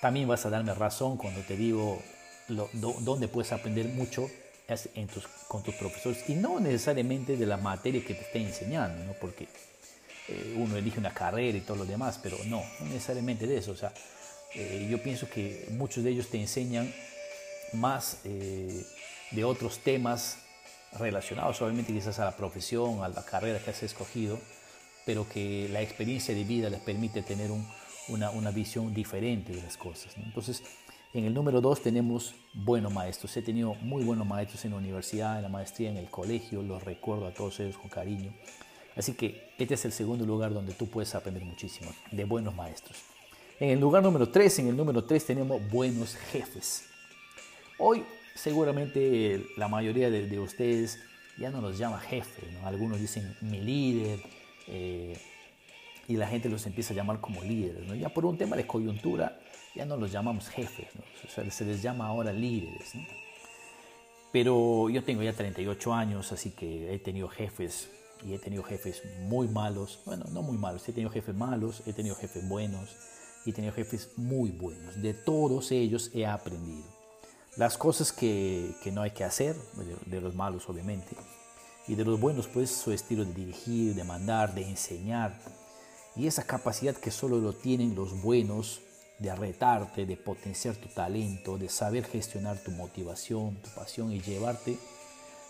también 0.00 0.28
vas 0.28 0.46
a 0.46 0.50
darme 0.50 0.72
razón 0.74 1.16
cuando 1.16 1.40
te 1.40 1.56
digo 1.56 2.00
lo, 2.48 2.68
dónde 2.72 3.28
puedes 3.28 3.52
aprender 3.52 3.88
mucho 3.88 4.28
en 4.68 5.06
tus, 5.06 5.26
con 5.48 5.62
tus 5.62 5.74
profesores 5.74 6.28
y 6.28 6.34
no 6.34 6.60
necesariamente 6.60 7.36
de 7.36 7.46
la 7.46 7.56
materia 7.56 8.04
que 8.04 8.14
te 8.14 8.22
esté 8.22 8.38
enseñando, 8.38 9.04
¿no? 9.04 9.12
porque 9.20 9.48
eh, 10.28 10.54
uno 10.56 10.76
elige 10.76 10.98
una 10.98 11.12
carrera 11.12 11.58
y 11.58 11.60
todo 11.62 11.78
lo 11.78 11.84
demás, 11.84 12.18
pero 12.22 12.36
no, 12.46 12.62
no 12.80 12.86
necesariamente 12.86 13.46
de 13.46 13.58
eso. 13.58 13.72
O 13.72 13.76
sea, 13.76 13.92
eh, 14.54 14.86
yo 14.90 15.02
pienso 15.02 15.28
que 15.28 15.66
muchos 15.70 16.04
de 16.04 16.10
ellos 16.10 16.28
te 16.28 16.40
enseñan 16.40 16.92
más 17.72 18.18
eh, 18.24 18.84
de 19.30 19.44
otros 19.44 19.78
temas 19.78 20.38
relacionados, 20.92 21.60
obviamente 21.62 21.92
quizás 21.92 22.18
a 22.18 22.24
la 22.24 22.36
profesión, 22.36 23.02
a 23.02 23.08
la 23.08 23.24
carrera 23.24 23.58
que 23.58 23.70
has 23.70 23.82
escogido, 23.82 24.38
pero 25.06 25.28
que 25.28 25.68
la 25.70 25.80
experiencia 25.80 26.34
de 26.34 26.44
vida 26.44 26.68
les 26.68 26.80
permite 26.80 27.22
tener 27.22 27.50
una, 28.08 28.30
una, 28.30 28.50
visión 28.50 28.92
diferente 28.92 29.54
de 29.54 29.62
las 29.62 29.76
cosas. 29.78 30.12
Entonces, 30.16 30.62
en 31.14 31.26
el 31.26 31.34
número 31.34 31.60
dos 31.60 31.82
tenemos 31.82 32.34
buenos 32.54 32.92
maestros. 32.92 33.36
He 33.36 33.42
tenido 33.42 33.74
muy 33.74 34.02
buenos 34.02 34.26
maestros 34.26 34.64
en 34.64 34.70
la 34.70 34.78
universidad, 34.78 35.36
en 35.36 35.42
la 35.42 35.48
maestría, 35.48 35.90
en 35.90 35.98
el 35.98 36.08
colegio, 36.08 36.62
los 36.62 36.82
recuerdo 36.82 37.26
a 37.26 37.34
todos 37.34 37.60
ellos 37.60 37.76
con 37.76 37.90
cariño. 37.90 38.32
Así 38.96 39.14
que 39.14 39.52
este 39.58 39.74
es 39.74 39.84
el 39.84 39.92
segundo 39.92 40.24
lugar 40.24 40.52
donde 40.52 40.72
tú 40.72 40.86
puedes 40.86 41.14
aprender 41.14 41.44
muchísimo, 41.44 41.90
de 42.10 42.24
buenos 42.24 42.54
maestros. 42.54 42.98
En 43.60 43.70
el 43.70 43.80
lugar 43.80 44.02
número 44.02 44.28
tres, 44.28 44.58
en 44.58 44.68
el 44.68 44.76
número 44.76 45.04
tres 45.04 45.26
tenemos 45.26 45.60
buenos 45.70 46.16
jefes. 46.16 46.84
Hoy 47.78 48.04
seguramente 48.34 49.44
la 49.56 49.68
mayoría 49.68 50.10
de, 50.10 50.38
ustedes 50.38 50.98
ya 51.38 51.50
no 51.50 51.60
los 51.60 51.78
llama 51.78 52.00
jefe, 52.00 52.42
algunos 52.64 53.00
dicen 53.00 53.36
mi 53.40 53.60
líder 53.60 54.20
eh, 54.66 55.18
y 56.08 56.16
la 56.16 56.26
gente 56.26 56.48
los 56.48 56.66
empieza 56.66 56.92
a 56.92 56.96
llamar 56.96 57.20
como 57.20 57.42
líderes. 57.42 57.86
Ya 57.98 58.08
por 58.08 58.24
un 58.24 58.36
tema 58.36 58.56
de 58.56 58.66
coyuntura 58.66 59.38
ya 59.74 59.84
no 59.84 59.96
los 59.96 60.12
llamamos 60.12 60.48
jefes, 60.48 60.88
se 61.28 61.64
les 61.64 61.82
llama 61.82 62.06
ahora 62.06 62.32
líderes. 62.32 62.92
Pero 64.32 64.88
yo 64.88 65.04
tengo 65.04 65.22
ya 65.22 65.34
38 65.34 65.92
años, 65.92 66.32
así 66.32 66.50
que 66.50 66.94
he 66.94 66.98
tenido 66.98 67.28
jefes 67.28 67.90
y 68.24 68.34
he 68.34 68.38
tenido 68.38 68.62
jefes 68.62 69.02
muy 69.28 69.48
malos, 69.48 70.00
bueno, 70.06 70.24
no 70.30 70.42
muy 70.42 70.56
malos, 70.56 70.88
he 70.88 70.92
tenido 70.92 71.10
jefes 71.10 71.34
malos, 71.34 71.82
he 71.86 71.92
tenido 71.92 72.14
jefes 72.14 72.48
buenos 72.48 72.96
y 73.44 73.50
he 73.50 73.52
tenido 73.52 73.74
jefes 73.74 74.10
muy 74.16 74.50
buenos. 74.50 75.00
De 75.02 75.12
todos 75.12 75.70
ellos 75.72 76.10
he 76.14 76.26
aprendido. 76.26 76.86
Las 77.56 77.76
cosas 77.76 78.12
que, 78.12 78.74
que 78.82 78.90
no 78.92 79.02
hay 79.02 79.10
que 79.10 79.24
hacer, 79.24 79.54
de, 80.06 80.20
los 80.20 80.34
malos 80.34 80.68
obviamente, 80.70 81.14
y 81.86 81.94
de 81.94 82.04
los 82.04 82.18
buenos, 82.18 82.46
pues 82.46 82.70
su 82.70 82.92
estilo 82.92 83.24
de 83.26 83.34
dirigir, 83.34 83.94
de 83.94 84.04
mandar, 84.04 84.54
de 84.54 84.62
enseñar, 84.62 85.38
y 86.14 86.26
esa 86.26 86.44
capacidad 86.44 86.94
que 86.94 87.10
solo 87.10 87.38
lo 87.38 87.54
tienen 87.54 87.94
los 87.94 88.20
buenos 88.22 88.80
de 89.18 89.34
retarte, 89.34 90.04
de 90.04 90.16
potenciar 90.16 90.76
tu 90.76 90.88
talento, 90.88 91.56
de 91.56 91.68
saber 91.68 92.04
gestionar 92.04 92.58
tu 92.58 92.70
motivación, 92.72 93.56
tu 93.56 93.70
pasión 93.70 94.12
y 94.12 94.20
llevarte 94.20 94.78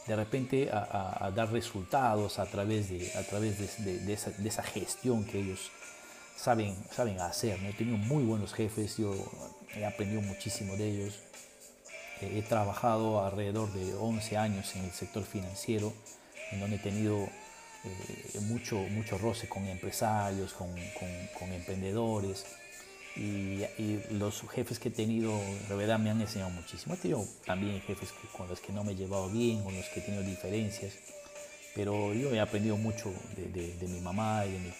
de 0.07 0.17
repente 0.17 0.69
a, 0.73 1.31
dar 1.35 1.53
resultados 1.53 2.39
a 2.39 2.47
través 2.47 2.91
de, 2.91 3.13
a 3.15 3.23
través 3.23 3.59
de, 3.59 3.99
de, 4.01 4.13
esa, 4.13 4.31
de, 4.31 4.49
esa, 4.49 4.63
gestión 4.63 5.25
que 5.25 5.41
ellos 5.41 5.71
saben, 6.37 6.77
saben 6.91 7.21
hacer. 7.21 7.61
¿no? 7.63 7.69
He 7.69 7.73
tenido 7.73 7.97
muy 7.99 8.25
buenos 8.25 8.53
jefes, 8.53 8.97
yo 8.97 9.15
he 9.77 9.85
aprendido 9.85 10.21
muchísimo 10.23 10.77
de 10.77 10.91
ellos. 10.91 11.21
He 12.21 12.43
trabajado 12.43 13.25
alrededor 13.25 13.73
de 13.73 13.95
11 13.95 14.37
años 14.37 14.77
en 14.77 14.85
el 14.85 14.93
sector 14.93 15.25
financiero, 15.25 15.93
en 16.53 16.61
donde 16.61 16.77
he 16.77 16.79
tenido 16.79 17.29
eh, 17.85 18.41
mucho, 18.43 18.77
mucho 18.77 19.19
roce 19.19 19.49
con 19.49 19.67
empresarios, 19.67 20.53
con, 20.55 20.73
emprendedores. 21.53 22.45
Y, 23.17 23.63
los 24.13 24.43
jefes 24.51 24.79
que 24.79 24.89
he 24.89 24.93
tenido 24.93 25.33
en 25.33 25.77
verdad 25.77 25.99
me 25.99 26.11
han 26.11 26.21
enseñado 26.21 26.51
muchísimo. 26.51 26.95
He 26.95 26.99
tenido 26.99 27.25
también 27.45 27.81
jefes 27.83 28.11
con 28.37 28.49
los 28.49 28.61
que 28.61 28.73
no 28.73 28.85
me 28.85 28.93
he 28.93 28.95
llevado 28.95 29.29
bien, 29.29 29.63
con 29.63 29.77
los 29.77 29.87
que 29.87 30.01
he 30.01 30.03
tenido 30.03 30.23
diferencias, 30.23 30.95
pero 31.75 32.15
yo 32.15 32.33
he 32.33 32.41
aprendido 32.41 32.77
mucho 32.77 33.13
de, 33.37 33.75
de, 33.75 33.89
mi 33.89 34.01
mamá 34.01 34.45
y 34.47 34.53
de 34.53 34.59
mi, 34.59 34.73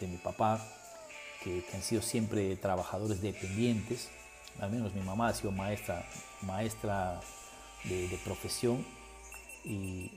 de 0.00 0.06
mi 0.06 0.16
papá, 0.16 0.66
que, 1.42 1.64
han 1.74 1.82
sido 1.82 2.02
siempre 2.02 2.56
trabajadores 2.56 3.20
dependientes. 3.20 4.08
Al 4.60 4.70
menos 4.70 4.94
mi 4.94 5.02
mamá 5.02 5.28
ha 5.28 5.34
sido 5.34 5.52
maestra, 5.52 6.06
maestra 6.42 7.20
de, 7.84 8.18
profesión 8.24 8.84
y, 9.64 10.10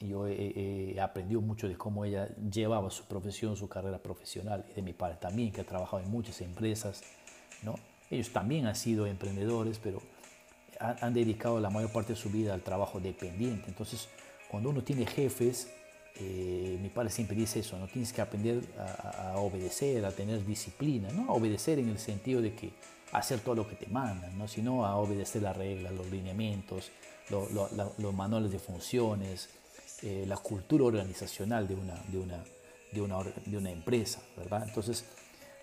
yo 0.00 0.26
he, 0.26 0.98
aprendido 1.00 1.40
mucho 1.40 1.68
de 1.68 1.76
cómo 1.76 2.04
ella 2.04 2.28
llevaba 2.36 2.90
su 2.90 3.04
profesión, 3.04 3.56
su 3.56 3.68
carrera 3.68 3.98
profesional, 3.98 4.64
y 4.70 4.74
de 4.74 4.82
mi 4.82 4.92
padre 4.92 5.18
también, 5.20 5.52
que 5.52 5.60
ha 5.60 5.64
trabajado 5.64 6.02
en 6.02 6.10
muchas 6.10 6.40
empresas. 6.40 7.02
¿no? 7.62 7.74
Ellos 8.10 8.32
también 8.32 8.66
han 8.66 8.76
sido 8.76 9.06
emprendedores, 9.06 9.78
pero 9.78 10.00
han, 10.78 11.12
dedicado 11.12 11.60
la 11.60 11.68
mayor 11.68 11.92
parte 11.92 12.14
de 12.14 12.18
su 12.18 12.30
vida 12.30 12.54
al 12.54 12.62
trabajo 12.62 12.98
dependiente. 12.98 13.66
Entonces, 13.68 14.08
cuando 14.50 14.70
uno 14.70 14.82
tiene 14.82 15.04
jefes, 15.04 15.70
eh, 16.16 16.78
mi 16.80 16.88
padre 16.88 17.10
siempre 17.10 17.36
dice 17.36 17.60
eso, 17.60 17.78
no 17.78 17.86
tienes 17.86 18.12
que 18.12 18.22
aprender 18.22 18.62
a, 18.78 19.34
obedecer, 19.36 20.04
a 20.06 20.10
tener 20.10 20.44
disciplina, 20.46 21.10
no 21.12 21.30
a 21.30 21.34
obedecer 21.34 21.78
en 21.78 21.90
el 21.90 21.98
sentido 21.98 22.40
de 22.40 22.54
que 22.54 22.72
hacer 23.12 23.40
todo 23.40 23.54
lo 23.54 23.68
que 23.68 23.76
te 23.76 23.86
mandan, 23.86 24.38
¿no? 24.38 24.48
sino 24.48 24.86
a 24.86 24.96
obedecer 24.96 25.42
las 25.42 25.56
reglas, 25.56 25.92
los 25.92 26.10
lineamientos, 26.10 26.90
los 27.28 28.14
manuales 28.14 28.50
de 28.50 28.58
funciones, 28.58 29.50
eh, 30.02 30.24
la 30.26 30.36
cultura 30.36 30.84
organizacional 30.84 31.68
de 31.68 31.74
una, 31.74 31.94
de, 32.08 32.18
una, 32.18 32.44
de, 32.92 33.00
una, 33.00 33.18
de 33.22 33.56
una 33.56 33.70
empresa, 33.70 34.20
¿verdad? 34.36 34.64
Entonces, 34.66 35.04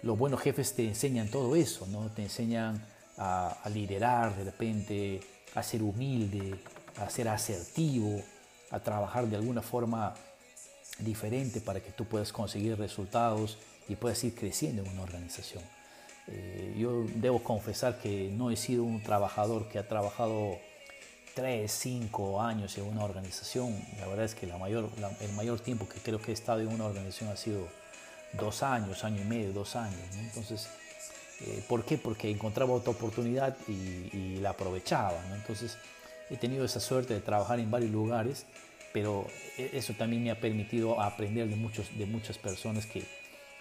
los 0.04 0.18
buenos 0.18 0.42
jefes 0.42 0.76
te 0.76 0.88
enseñan 0.88 1.30
todo 1.30 1.56
eso, 1.56 1.88
¿no? 1.88 2.12
Te 2.12 2.24
enseñan 2.24 2.86
a, 3.18 3.58
liderar 3.74 4.36
de 4.36 4.44
repente, 4.44 5.20
a 5.56 5.64
ser 5.64 5.82
humilde, 5.82 6.60
a 6.98 7.10
ser 7.10 7.30
asertivo, 7.30 8.22
a 8.70 8.80
trabajar 8.80 9.28
de 9.28 9.36
alguna 9.36 9.62
forma 9.62 10.14
diferente 11.00 11.62
para 11.62 11.80
que 11.80 11.92
tú 11.92 12.06
puedas 12.06 12.32
conseguir 12.32 12.78
resultados 12.78 13.58
y 13.88 13.96
puedas 13.96 14.24
ir 14.24 14.36
creciendo 14.36 14.84
en 14.84 14.90
una 14.90 15.04
organización. 15.04 15.64
Eh, 16.28 16.76
yo 16.78 17.06
debo 17.16 17.42
confesar 17.42 18.00
que 18.00 18.30
no 18.32 18.52
he 18.52 18.56
sido 18.56 18.84
un 18.84 19.02
trabajador 19.02 19.70
que 19.70 19.80
ha 19.80 19.88
trabajado 19.88 20.60
tres, 21.38 21.72
cinco 21.72 22.42
años 22.42 22.76
en 22.80 22.86
una 22.86 23.04
organización. 23.04 23.80
La 24.00 24.08
verdad 24.08 24.26
es 24.26 24.34
que 24.34 24.48
la 24.48 24.58
mayor, 24.58 24.90
el 25.22 25.32
mayor 25.34 25.60
tiempo 25.60 25.88
que 25.88 26.00
creo 26.00 26.20
que 26.20 26.32
he 26.32 26.34
estado 26.34 26.62
en 26.62 26.68
una 26.68 26.86
organización 26.86 27.30
ha 27.30 27.38
sido 27.38 27.68
dos 28.34 28.64
años, 28.64 29.04
año 29.04 29.22
y 29.22 29.26
medio, 29.26 29.54
dos 29.54 29.76
años. 29.76 30.00
Entonces, 30.18 30.68
eh, 31.42 31.64
¿por 31.70 31.86
qué? 31.86 32.00
Porque 32.00 32.32
encontraba 32.32 32.74
otra 32.74 32.90
oportunidad 32.90 33.56
y, 33.68 34.38
la 34.38 34.50
aprovechaba. 34.50 35.20
Entonces, 35.36 35.78
he 36.32 36.38
tenido 36.38 36.66
esa 36.66 36.80
suerte 36.80 37.14
de 37.14 37.22
trabajar 37.22 37.60
en 37.60 37.70
varios 37.70 37.92
lugares, 37.92 38.48
pero 38.92 39.28
e, 39.60 39.70
eso 39.74 39.94
también 39.94 40.24
me 40.24 40.32
ha 40.32 40.40
permitido 40.40 41.00
aprender 41.00 41.48
de, 41.48 41.56
muchos, 41.56 41.96
de 42.00 42.08
muchas 42.08 42.40
personas 42.40 42.88
que 42.88 43.04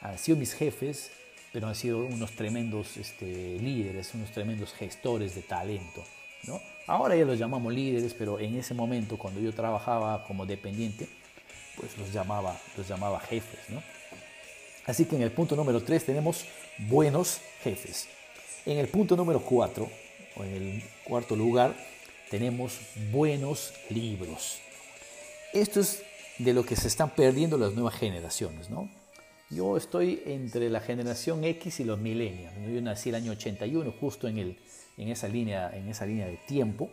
han 0.00 0.16
sido 0.16 0.38
mis 0.38 0.54
jefes, 0.54 1.10
pero 1.52 1.68
han 1.68 1.74
sido 1.74 2.06
unos 2.06 2.30
tremendos 2.32 2.96
este, 2.96 3.58
líderes, 3.58 4.14
unos 4.14 4.30
tremendos 4.30 4.72
gestores 4.72 5.34
de 5.34 5.42
talento. 5.42 6.02
¿no? 6.44 6.58
Ahora 6.86 7.16
ya 7.16 7.24
los 7.24 7.38
llamamos 7.38 7.72
líderes, 7.72 8.14
pero 8.14 8.38
en 8.38 8.56
ese 8.56 8.74
momento 8.74 9.18
cuando 9.18 9.40
yo 9.40 9.52
trabajaba 9.52 10.24
como 10.24 10.46
dependiente, 10.46 11.08
pues 11.76 11.96
los 11.98 12.12
llamaba, 12.12 12.58
los 12.76 12.86
llamaba 12.86 13.20
jefes. 13.20 13.60
¿no? 13.68 13.82
Así 14.86 15.04
que 15.04 15.16
en 15.16 15.22
el 15.22 15.32
punto 15.32 15.56
número 15.56 15.82
3 15.82 16.04
tenemos 16.04 16.44
buenos 16.78 17.40
jefes. 17.62 18.08
En 18.64 18.78
el 18.78 18.88
punto 18.88 19.16
número 19.16 19.40
4, 19.40 19.90
o 20.36 20.44
en 20.44 20.54
el 20.54 20.82
cuarto 21.04 21.34
lugar, 21.34 21.74
tenemos 22.30 22.78
buenos 23.10 23.72
libros. 23.90 24.58
Esto 25.52 25.80
es 25.80 26.02
de 26.38 26.52
lo 26.52 26.64
que 26.64 26.76
se 26.76 26.88
están 26.88 27.10
perdiendo 27.10 27.58
las 27.58 27.74
nuevas 27.74 27.94
generaciones. 27.94 28.70
¿no? 28.70 28.88
Yo 29.50 29.76
estoy 29.76 30.22
entre 30.26 30.70
la 30.70 30.80
generación 30.80 31.44
X 31.44 31.80
y 31.80 31.84
los 31.84 31.98
millennials. 31.98 32.52
Yo 32.72 32.80
nací 32.80 33.08
el 33.08 33.16
año 33.16 33.32
81, 33.32 33.92
justo 34.00 34.28
en 34.28 34.38
el 34.38 34.58
en 34.96 35.08
esa 35.08 35.28
línea, 35.28 35.70
en 35.74 35.88
esa 35.88 36.06
línea 36.06 36.26
de 36.26 36.36
tiempo. 36.36 36.90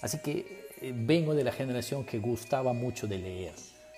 Así 0.00 0.18
que 0.18 0.66
eh, 0.80 0.92
vengo 0.94 1.34
de 1.34 1.44
la 1.44 1.52
generación 1.52 2.04
que 2.04 2.18
gustaba 2.18 2.72
mucho 2.72 3.06
de 3.06 3.18
leer. 3.18 3.52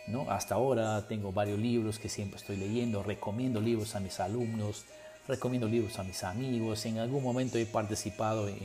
¿no? 0.07 0.31
Hasta 0.31 0.55
ahora 0.55 1.07
tengo 1.09 1.33
varios 1.33 1.59
libros 1.59 1.99
que 1.99 2.09
siempre 2.09 2.39
estoy 2.39 2.57
leyendo, 2.57 3.03
recomiendo 3.03 3.61
libros 3.61 3.95
a 3.95 4.01
mis 4.01 4.21
alumnos, 4.21 4.85
recomiendo 5.27 5.67
libros 5.67 5.99
a 5.99 6.05
mis 6.05 6.23
amigos, 6.25 6.85
en 6.87 6.99
algún 6.99 7.23
momento 7.23 7.59
he 7.59 7.67
participado 7.67 8.49
en, 8.49 8.57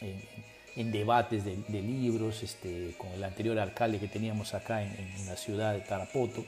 en, 0.00 0.28
en, 0.76 0.92
debates 0.92 1.44
de, 1.44 1.56
de, 1.56 1.82
libros 1.82 2.44
este, 2.44 2.94
con 2.96 3.10
el 3.10 3.24
anterior 3.24 3.58
alcalde 3.58 3.98
que 3.98 4.06
teníamos 4.06 4.54
acá 4.54 4.82
en, 4.82 5.26
la 5.26 5.36
ciudad 5.36 5.72
de 5.72 5.80
Tarapoto. 5.80 6.44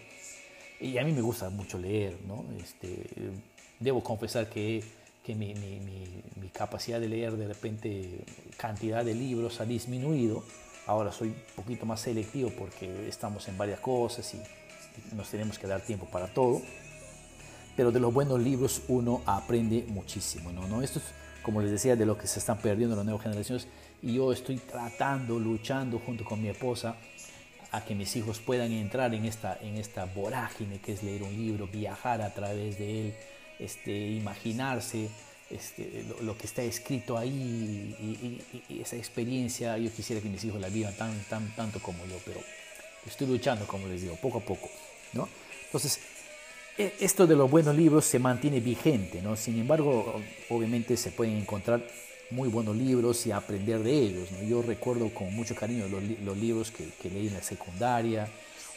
Y 0.80 0.96
a 0.98 1.04
mí 1.04 1.12
me 1.12 1.20
gusta 1.20 1.50
mucho 1.50 1.78
leer, 1.78 2.16
¿no? 2.26 2.44
Este, 2.62 3.04
debo 3.80 4.02
confesar 4.02 4.48
que 4.48 4.82
que 5.24 5.34
mi, 5.34 5.54
capacidad 6.52 7.00
de 7.00 7.08
leer 7.08 7.36
de 7.36 7.46
repente 7.46 8.24
cantidad 8.56 9.04
de 9.04 9.14
libros 9.14 9.60
ha 9.60 9.64
disminuido. 9.64 10.44
Ahora 10.86 11.12
soy 11.12 11.28
un 11.28 11.36
poquito 11.56 11.86
más 11.86 12.00
selectivo 12.00 12.50
porque 12.58 13.08
estamos 13.08 13.48
en 13.48 13.56
varias 13.56 13.80
cosas 13.80 14.34
y, 14.34 14.40
nos 15.14 15.30
tenemos 15.30 15.58
que 15.58 15.66
dar 15.66 15.80
tiempo 15.80 16.06
para 16.06 16.26
todo. 16.26 16.60
Pero 17.76 17.92
de 17.92 18.00
los 18.00 18.12
buenos 18.12 18.40
libros 18.40 18.82
uno 18.88 19.22
aprende 19.24 19.84
muchísimo. 19.88 20.52
¿no? 20.52 20.66
¿No? 20.66 20.82
Esto 20.82 20.98
es, 20.98 21.04
como 21.42 21.62
les 21.62 21.70
decía, 21.70 21.96
de 21.96 22.04
lo 22.04 22.18
que 22.18 22.26
se 22.26 22.40
están 22.40 22.58
perdiendo 22.58 22.96
las 22.96 23.04
nuevas 23.04 23.22
generaciones. 23.22 23.68
Y 24.02 24.14
yo 24.14 24.32
estoy 24.32 24.56
tratando, 24.56 25.38
luchando 25.38 25.98
junto 25.98 26.24
con 26.24 26.42
mi 26.42 26.48
esposa 26.48 26.96
a 27.72 27.84
que 27.84 27.94
mis 27.94 28.14
hijos 28.16 28.40
puedan 28.40 28.72
entrar 28.72 29.14
en 29.14 29.24
esta, 29.24 29.56
en 29.62 29.76
esta 29.76 30.04
vorágine 30.06 30.80
que 30.80 30.92
es 30.92 31.02
leer 31.02 31.22
un 31.22 31.32
libro, 31.32 31.68
viajar 31.68 32.20
a 32.20 32.34
través 32.34 32.78
de 32.78 33.00
él, 33.00 33.14
este, 33.60 33.92
imaginarse 33.92 35.08
este, 35.50 36.04
lo, 36.22 36.36
que 36.36 36.46
está 36.46 36.62
escrito 36.62 37.18
ahí 37.18 38.40
y, 38.68 38.80
esa 38.80 38.96
experiencia. 38.96 39.76
Yo 39.78 39.90
quisiera 39.92 40.22
que 40.22 40.28
mis 40.28 40.44
hijos 40.44 40.60
la 40.60 40.68
vivan 40.68 40.94
tan, 40.96 41.18
tan, 41.24 41.54
tanto 41.54 41.80
como 41.80 42.04
yo, 42.06 42.16
pero 42.24 42.40
estoy 43.06 43.26
luchando, 43.26 43.66
como 43.66 43.86
les 43.88 44.02
digo, 44.02 44.16
poco 44.16 44.38
a 44.38 44.42
poco. 44.42 44.70
¿no? 45.12 45.28
Entonces, 45.66 46.00
e, 46.78 46.94
esto 47.00 47.26
de 47.26 47.36
los 47.36 47.50
buenos 47.50 47.76
libros 47.76 48.04
se 48.04 48.18
mantiene 48.18 48.60
vigente, 48.60 49.20
¿no? 49.22 49.36
sin 49.36 49.58
embargo, 49.58 50.20
obviamente 50.48 50.96
se 50.96 51.10
pueden 51.10 51.36
encontrar 51.36 51.82
muy 52.30 52.48
buenos 52.48 52.76
libros 52.76 53.26
y 53.26 53.32
aprender 53.32 53.82
de 53.82 53.92
ellos. 53.92 54.28
Yo 54.48 54.62
recuerdo 54.62 55.12
con 55.12 55.34
mucho 55.34 55.54
cariño 55.54 55.86
los, 55.88 56.36
libros 56.38 56.70
que, 56.70 57.10
leí 57.10 57.26
en 57.26 57.34
la 57.34 57.42
secundaria 57.42 58.28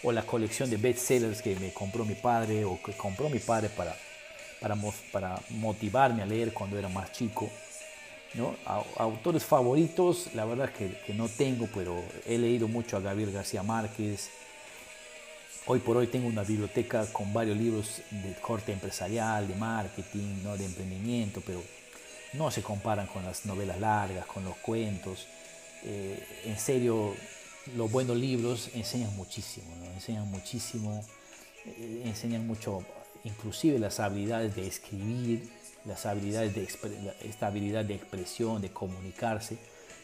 o 0.02 0.12
la 0.12 0.24
colección 0.24 0.70
de 0.70 0.78
bestsellers 0.78 1.42
que 1.42 1.56
me 1.56 1.72
compró 1.72 2.04
mi 2.04 2.16
padre 2.16 2.66
o 2.66 2.82
que 2.82 2.94
compró 2.94 3.30
mi 3.30 3.40
padre 3.40 3.70
para, 3.70 3.96
para, 5.12 5.40
motivarme 5.50 6.24
a 6.24 6.26
leer 6.26 6.54
cuando 6.54 6.78
era 6.78 6.90
más 6.90 7.12
chico. 7.12 7.50
autores 8.98 9.44
favoritos, 9.44 10.34
la 10.34 10.46
verdad 10.46 10.72
que, 10.72 10.98
que, 11.06 11.14
no 11.14 11.28
tengo, 11.28 11.68
pero 11.74 12.02
he 12.26 12.38
leído 12.38 12.68
mucho 12.68 12.98
a 12.98 13.00
Gabriel 13.00 13.32
García 13.32 13.64
Márquez. 13.64 14.30
Hoy 15.66 15.80
por 15.80 15.96
hoy 15.96 16.08
tengo 16.08 16.28
una 16.28 16.44
biblioteca 16.44 17.06
con 17.14 17.32
varios 17.32 17.58
libros 17.58 18.02
de 18.10 18.34
corte 18.42 18.74
empresarial, 18.74 19.48
de 19.48 19.56
marketing, 19.56 20.44
¿no? 20.44 20.58
de 20.58 20.66
emprendimiento, 20.66 21.42
pero 21.46 21.62
no 22.34 22.52
se 22.52 22.62
comparan 22.62 23.08
con 23.08 23.24
las 23.24 23.46
novelas 23.46 23.80
largas, 23.80 24.26
con 24.26 24.44
los 24.44 24.56
cuentos. 24.58 25.28
Eh, 25.84 26.42
en 26.46 26.58
serio, 26.58 27.14
los 27.78 27.92
buenos 27.92 28.18
libros 28.18 28.70
enseñan 28.74 29.16
muchísimo, 29.16 29.68
enseñan 29.96 30.30
muchísimo, 30.30 31.04
eh, 31.66 32.04
enseñan 32.06 32.46
mucho, 32.46 32.84
inclusive 33.24 33.80
las 33.80 34.00
habilidades 34.00 34.56
de 34.56 34.68
escribir, 34.68 35.50
las 35.86 36.06
habilidades 36.06 36.56
de 36.56 36.64
esta 37.28 37.48
habilidad 37.48 37.86
de 37.86 37.96
expresión, 37.96 38.62
de 38.62 38.72
comunicarse. 38.72 39.58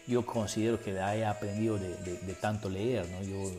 Yo 0.08 0.26
considero 0.26 0.82
que 0.82 0.92
la 0.92 1.16
he 1.16 1.26
aprendido 1.26 1.78
de, 1.78 2.38
tanto 2.42 2.70
leer, 2.70 3.08
¿no? 3.10 3.22
Yo 3.24 3.52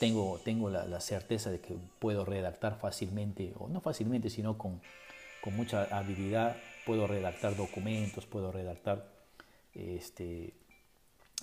tengo, 0.00 0.40
tengo 0.44 0.70
la, 0.70 1.00
certeza 1.00 1.50
de 1.50 1.60
que 1.60 1.76
puedo 1.98 2.24
redactar 2.24 2.78
fácilmente, 2.78 3.52
o 3.58 3.68
no 3.68 3.80
fácilmente, 3.80 4.30
sino 4.30 4.58
con, 4.58 4.80
con 5.40 5.54
mucha 5.56 5.84
habilidad 5.96 6.56
puedo 6.88 7.06
redactar 7.06 7.54
documentos, 7.54 8.24
puedo 8.24 8.50
redactar 8.50 9.06
este, 9.74 10.54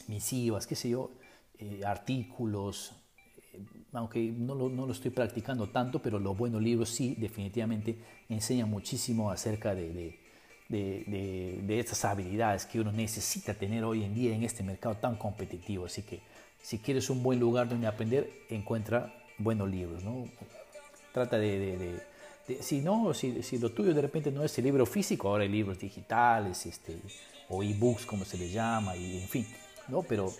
misivas, 0.07 0.65
qué 0.65 0.75
sé 0.75 0.89
yo, 0.89 1.11
eh, 1.59 1.81
artículos, 1.85 2.93
aunque 3.93 4.19
no 4.19 4.55
lo, 4.55 4.69
no 4.69 4.85
lo, 4.85 4.91
estoy 4.91 5.11
practicando 5.11 5.67
tanto, 5.67 6.01
pero 6.01 6.19
los 6.19 6.37
buenos 6.37 6.61
libros 6.61 6.89
sí 6.89 7.15
definitivamente 7.17 7.97
enseñan 8.29 8.69
muchísimo 8.69 9.31
acerca 9.31 9.73
de, 9.73 10.17
de, 10.67 11.61
de, 11.65 11.79
estas 11.79 12.05
habilidades 12.05 12.65
que 12.65 12.79
uno 12.79 12.91
necesita 12.91 13.53
tener 13.53 13.83
hoy 13.83 14.03
en 14.03 14.13
día 14.13 14.35
en 14.35 14.43
este 14.43 14.63
mercado 14.63 14.95
tan 14.95 15.15
competitivo. 15.15 15.85
Así 15.85 16.01
que 16.03 16.21
si 16.61 16.79
quieres 16.79 17.09
un 17.09 17.23
buen 17.23 17.39
lugar 17.39 17.69
donde 17.69 17.87
aprender, 17.87 18.29
encuentra 18.49 19.13
buenos 19.37 19.69
libros. 19.69 20.03
¿no? 20.03 20.25
Trata 21.13 21.37
de 21.37 22.01
si 22.61 22.81
no, 22.81 23.13
si, 23.13 23.41
si, 23.41 23.57
lo 23.57 23.71
tuyo 23.71 23.93
de 23.93 24.01
repente 24.01 24.31
no 24.31 24.43
es 24.43 24.57
el 24.57 24.65
libro 24.65 24.85
físico, 24.85 25.29
ahora 25.29 25.43
hay 25.43 25.49
libros 25.49 25.79
digitales 25.79 26.65
este, 26.65 26.95
o 27.49 27.63
e-books 27.63 28.05
como 28.05 28.23
se 28.23 28.37
les 28.37 28.53
llama, 28.53 28.95
y 28.95 29.21
en 29.21 29.27
fin, 29.27 29.47
¿no? 29.87 30.03
Pero 30.03 30.31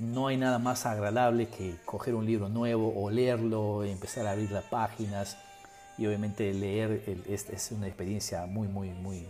no 0.00 0.28
hay 0.28 0.38
nada 0.38 0.58
más 0.58 0.86
agradable 0.86 1.48
que 1.48 1.76
coger 1.84 2.14
un 2.14 2.24
libro 2.24 2.48
nuevo 2.48 2.92
o 2.96 3.10
leerlo, 3.10 3.84
empezar 3.84 4.26
a 4.26 4.32
abrir 4.32 4.50
las 4.50 4.64
páginas 4.64 5.36
y 5.98 6.06
obviamente 6.06 6.52
leer 6.54 7.02
es, 7.28 7.70
una 7.72 7.86
experiencia 7.86 8.46
muy, 8.46 8.66
muy, 8.66 8.88
muy, 8.88 9.26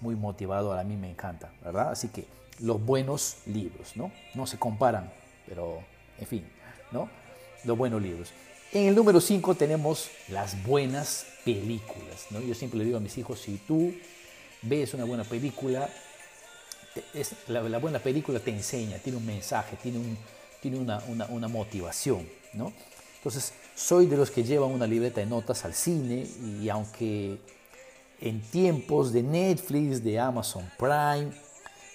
muy 0.00 0.16
motivadora, 0.16 0.80
a 0.80 0.84
mí 0.84 0.96
me 0.96 1.10
encanta, 1.10 1.50
¿verdad? 1.62 1.90
Así 1.90 2.08
que 2.08 2.26
los 2.60 2.82
buenos 2.84 3.36
libros, 3.46 3.96
¿no? 3.96 4.10
No 4.34 4.46
se 4.46 4.58
comparan, 4.58 5.12
pero 5.46 5.80
en 6.18 6.26
fin, 6.26 6.48
¿no? 6.90 7.10
Los 7.64 7.76
buenos 7.76 8.00
libros. 8.00 8.32
En 8.72 8.88
el 8.88 8.94
número 8.94 9.20
5 9.20 9.54
tenemos 9.54 10.10
las 10.28 10.62
buenas 10.64 11.26
películas. 11.44 12.26
¿no? 12.30 12.40
Yo 12.40 12.54
siempre 12.54 12.78
le 12.78 12.84
digo 12.84 12.96
a 12.96 13.00
mis 13.00 13.16
hijos, 13.18 13.40
si 13.40 13.56
tú 13.56 13.94
ves 14.62 14.94
una 14.94 15.04
buena 15.04 15.24
película, 15.24 15.88
es, 17.14 17.34
la, 17.48 17.78
buena 17.78 17.98
película 17.98 18.40
te 18.40 18.50
enseña, 18.50 18.98
tiene 18.98 19.18
un 19.18 19.26
mensaje, 19.26 19.76
tiene, 19.82 19.98
un, 19.98 20.16
tiene 20.60 20.78
una, 20.78 21.02
una, 21.08 21.26
una, 21.26 21.48
motivación. 21.48 22.28
¿no? 22.52 22.72
Entonces, 23.16 23.52
soy 23.74 24.06
de 24.06 24.16
los 24.16 24.30
que 24.30 24.44
llevan 24.44 24.70
una 24.70 24.86
libreta 24.86 25.20
de 25.20 25.26
notas 25.26 25.64
al 25.64 25.74
cine 25.74 26.26
y 26.60 26.68
aunque 26.68 27.38
en 28.20 28.40
tiempos 28.40 29.12
de 29.12 29.22
Netflix, 29.22 30.02
de 30.02 30.18
Amazon 30.18 30.68
Prime, 30.78 31.30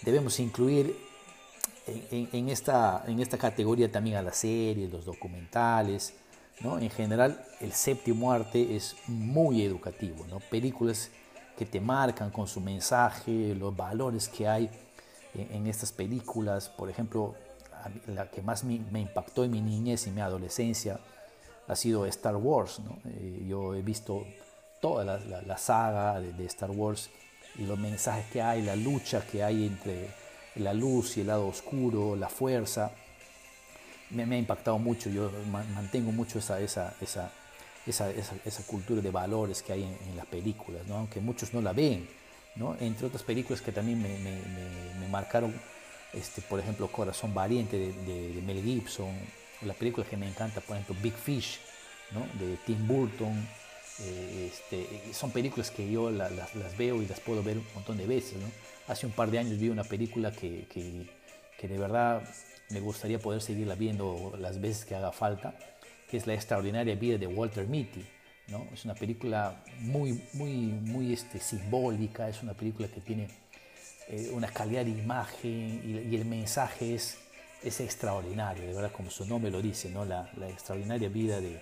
debemos 0.03 0.39
incluir 0.39 0.95
en, 1.85 2.29
en, 2.31 2.49
esta, 2.49 3.03
en 3.07 3.19
esta 3.19 3.37
categoría 3.37 3.91
también 3.91 4.15
a 4.17 4.21
las 4.21 4.37
series, 4.37 4.91
los 4.91 5.05
documentales, 5.05 6.13
en 6.61 6.89
general, 6.89 7.45
el 7.59 7.73
séptimo 7.73 8.31
arte 8.31 8.75
es 8.75 8.95
muy 9.07 9.63
educativo, 9.63 10.25
¿no? 10.29 10.39
películas 10.39 11.09
que 11.57 11.65
te 11.65 11.79
marcan 11.79 12.31
con 12.31 12.47
su 12.47 12.59
mensaje, 12.61 13.55
los 13.55 13.75
valores 13.75 14.27
que 14.27 14.47
hay 14.47 14.69
en, 15.33 15.67
estas 15.67 15.91
películas. 15.91 16.69
Por 16.69 16.89
ejemplo, 16.89 17.35
la 18.07 18.29
que 18.29 18.41
más 18.41 18.63
me, 18.63 18.99
impactó 18.99 19.43
en 19.43 19.51
mi 19.51 19.61
niñez 19.61 20.07
y 20.07 20.11
mi 20.11 20.21
adolescencia 20.21 20.99
ha 21.67 21.75
sido 21.75 22.05
Star 22.05 22.35
Wars. 22.35 22.81
Eh, 23.05 23.45
yo 23.47 23.75
he 23.75 23.81
visto 23.81 24.25
toda 24.81 25.03
la, 25.05 25.57
saga 25.57 26.19
de, 26.19 26.45
Star 26.45 26.71
Wars 26.71 27.09
y 27.55 27.65
los 27.65 27.77
mensajes 27.77 28.25
que 28.31 28.41
hay, 28.41 28.61
la 28.63 28.75
lucha 28.75 29.25
que 29.25 29.43
hay 29.43 29.65
entre 29.65 30.09
la 30.55 30.73
luz 30.73 31.17
y 31.17 31.21
el 31.21 31.27
lado 31.27 31.47
oscuro, 31.47 32.15
la 32.15 32.29
fuerza 32.29 32.91
me, 34.13 34.23
ha 34.35 34.37
impactado 34.37 34.77
mucho, 34.77 35.09
yo 35.09 35.31
mantengo 35.49 36.11
mucho 36.11 36.39
esa, 36.39 36.59
esa, 36.59 36.93
esa, 37.01 37.31
esa, 37.85 38.09
esa 38.11 38.63
cultura 38.65 39.01
de 39.01 39.11
valores 39.11 39.61
que 39.61 39.73
hay 39.73 39.83
en, 39.83 40.15
las 40.15 40.25
películas, 40.25 40.85
¿no? 40.87 40.95
aunque 40.95 41.19
muchos 41.19 41.53
no 41.53 41.61
la 41.61 41.73
ven, 41.73 42.07
¿no? 42.55 42.75
entre 42.79 43.07
otras 43.07 43.23
películas 43.23 43.61
que 43.61 43.71
también 43.71 44.01
me, 44.01 44.09
me, 44.19 44.39
me, 44.99 45.07
marcaron, 45.09 45.53
este, 46.13 46.41
por 46.41 46.59
ejemplo, 46.59 46.87
Corazón 46.87 47.33
Valiente 47.33 47.77
de, 47.77 48.33
de, 48.33 48.41
Mel 48.41 48.63
Gibson, 48.63 49.13
la 49.63 49.73
película 49.73 50.05
que 50.07 50.17
me 50.17 50.27
encanta, 50.27 50.61
por 50.61 50.77
ejemplo, 50.77 50.95
Big 51.01 51.13
Fish, 51.13 51.59
¿no? 52.11 52.21
de 52.39 52.57
Tim 52.65 52.87
Burton, 52.87 53.47
eh, 53.99 54.51
este, 54.51 55.13
son 55.13 55.31
películas 55.31 55.69
que 55.69 55.89
yo 55.89 56.09
las, 56.09 56.31
las, 56.31 56.77
veo 56.77 57.01
y 57.01 57.05
las 57.05 57.19
puedo 57.19 57.43
ver 57.43 57.57
un 57.57 57.65
montón 57.75 57.97
de 57.97 58.07
veces. 58.07 58.39
¿no? 58.39 58.47
Hace 58.87 59.05
un 59.05 59.11
par 59.11 59.29
de 59.29 59.39
años 59.39 59.59
vi 59.59 59.69
una 59.69 59.83
película 59.83 60.31
que, 60.31 60.65
que, 60.67 61.05
que 61.59 61.67
de 61.67 61.77
verdad 61.77 62.23
me 62.69 62.79
gustaría 62.79 63.19
poder 63.19 63.41
seguirla 63.41 63.75
viendo 63.75 64.33
las 64.39 64.59
veces 64.59 64.85
que 64.85 64.95
haga 64.95 65.11
falta, 65.11 65.55
que 66.13 66.17
es 66.17 66.27
La 66.27 66.35
extraordinaria 66.35 66.93
vida 66.93 67.17
de 67.17 67.25
Walter 67.25 67.65
Mitty. 67.65 68.05
¿no? 68.49 68.67
Es 68.71 68.85
una 68.85 68.93
película 68.93 69.63
muy, 69.79 70.23
muy, 70.33 70.51
muy 70.51 71.11
este, 71.11 71.39
simbólica, 71.39 72.29
es 72.29 72.43
una 72.43 72.53
película 72.53 72.87
que 72.87 73.01
tiene 73.01 73.27
eh, 74.09 74.29
una 74.31 74.47
calidad 74.47 74.85
de 74.85 74.91
imagen 74.91 75.81
y, 75.83 76.15
el 76.15 76.25
mensaje 76.25 76.93
es, 76.93 77.17
es 77.63 77.79
extraordinario, 77.79 78.63
de 78.63 78.73
verdad, 78.75 78.91
como 78.91 79.09
su 79.09 79.25
nombre 79.25 79.49
lo 79.49 79.59
dice, 79.59 79.89
¿no? 79.89 80.05
la, 80.05 80.31
la 80.37 80.47
extraordinaria 80.49 81.09
vida 81.09 81.41
de, 81.41 81.59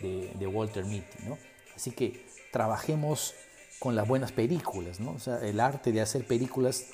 de, 0.00 0.28
de 0.40 0.46
Walter 0.48 0.84
Mitty. 0.84 1.28
¿no? 1.28 1.38
Así 1.76 1.92
que 1.92 2.26
trabajemos 2.50 3.32
con 3.78 3.94
las 3.94 4.08
buenas 4.08 4.32
películas, 4.32 4.98
¿no? 4.98 5.12
o 5.12 5.20
sea, 5.20 5.38
el 5.38 5.60
arte 5.60 5.92
de 5.92 6.00
hacer 6.00 6.26
películas 6.26 6.86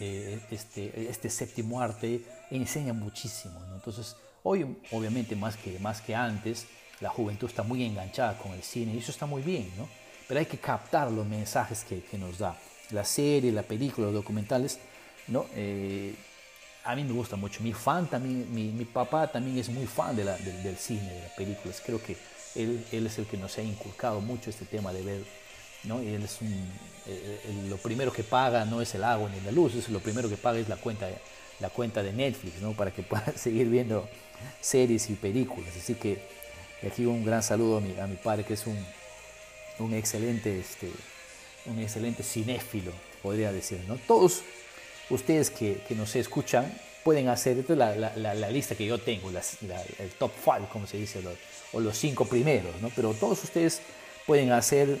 eh, 0.00 0.40
este, 0.50 1.08
este 1.08 1.30
séptimo 1.30 1.80
arte 1.80 2.24
enseña 2.50 2.94
muchísimo. 2.94 3.60
Entonces, 3.76 4.16
hoy 4.42 4.76
obviamente 4.92 5.36
más 5.36 5.56
que, 5.56 5.78
más 5.78 6.00
que 6.00 6.14
antes, 6.14 6.66
la 7.00 7.08
juventud 7.08 7.48
está 7.48 7.62
muy 7.62 7.84
enganchada 7.84 8.36
con 8.38 8.52
el 8.52 8.62
cine 8.62 8.94
y 8.94 8.98
eso 8.98 9.10
está 9.10 9.26
muy 9.26 9.42
bien, 9.42 9.70
¿no? 9.76 9.88
Pero 10.28 10.40
hay 10.40 10.46
que 10.46 10.58
captar 10.58 11.10
los 11.10 11.26
mensajes 11.26 11.84
que, 11.84 12.18
nos 12.18 12.38
da 12.38 12.56
la 12.90 13.04
serie, 13.04 13.50
la 13.52 13.62
película, 13.62 14.06
los 14.06 14.14
documentales, 14.14 14.78
¿no? 15.26 15.46
Eh, 15.54 16.14
a 16.84 16.94
mí 16.94 17.04
me 17.04 17.12
gusta 17.12 17.36
mucho. 17.36 17.62
Mi 17.62 17.72
fan 17.72 18.06
también, 18.06 18.52
mi, 18.54 18.68
mi 18.68 18.84
papá 18.84 19.26
también 19.26 19.58
es 19.58 19.68
muy 19.68 19.86
fan 19.86 20.14
de 20.16 20.24
la, 20.24 20.36
del 20.36 20.76
cine, 20.76 21.12
de 21.12 21.22
las 21.22 21.32
películas. 21.32 21.82
Creo 21.84 22.02
que 22.02 22.16
él, 22.54 22.84
él, 22.92 23.06
es 23.06 23.18
el 23.18 23.26
que 23.26 23.36
nos 23.36 23.58
ha 23.58 23.62
inculcado 23.62 24.20
mucho 24.20 24.50
este 24.50 24.64
tema 24.64 24.92
de 24.92 25.02
ver 25.02 25.39
Y 25.84 26.14
él 26.14 26.22
es 26.22 26.38
un, 26.40 27.68
lo 27.68 27.76
primero 27.78 28.12
que 28.12 28.22
paga 28.22 28.64
no 28.64 28.80
es 28.80 28.94
el 28.94 29.04
agua 29.04 29.30
ni 29.30 29.40
la 29.40 29.52
luz, 29.52 29.74
es 29.74 29.88
lo 29.88 30.00
primero 30.00 30.28
que 30.28 30.36
paga 30.36 30.58
es 30.58 30.68
la 30.68 30.76
cuenta, 30.76 31.08
la 31.58 31.70
cuenta 31.70 32.02
de 32.02 32.12
Netflix, 32.12 32.60
¿no? 32.60 32.72
Para 32.72 32.90
que 32.92 33.02
pueda 33.10 33.32
seguir 33.36 33.68
viendo 33.68 34.08
series 34.60 35.10
y 35.10 35.14
películas. 35.14 35.70
Así 35.76 35.94
que 35.94 36.20
aquí 36.86 37.06
un 37.06 37.24
gran 37.24 37.42
saludo 37.42 37.78
a 37.78 37.80
mi, 37.80 37.98
a 37.98 38.06
mi 38.06 38.16
padre, 38.16 38.44
que 38.44 38.54
es 38.54 38.66
un, 38.66 38.78
un 39.78 39.94
excelente, 39.94 40.60
este, 40.60 40.90
un 41.66 41.78
excelente 41.78 42.22
cinéfilo, 42.22 42.92
podría 43.22 43.52
decir, 43.52 43.80
¿no? 43.88 43.96
Todos 43.96 44.42
ustedes 45.08 45.50
que, 45.50 45.82
que 45.88 45.94
nos 45.94 46.14
escuchan 46.16 46.72
pueden 47.02 47.28
hacer 47.28 47.64
la, 47.70 47.94
la, 47.96 48.34
la, 48.34 48.50
lista 48.50 48.74
que 48.74 48.86
yo 48.86 48.98
tengo, 48.98 49.30
el 49.30 50.10
top 50.18 50.32
5, 50.44 50.68
como 50.70 50.86
se 50.86 50.98
dice, 50.98 51.20
o 51.72 51.80
los 51.80 51.96
cinco 51.96 52.26
primeros, 52.26 52.80
¿no? 52.82 52.90
Pero 52.94 53.14
todos 53.14 53.42
ustedes 53.42 53.80
pueden 54.26 54.52
hacer 54.52 54.98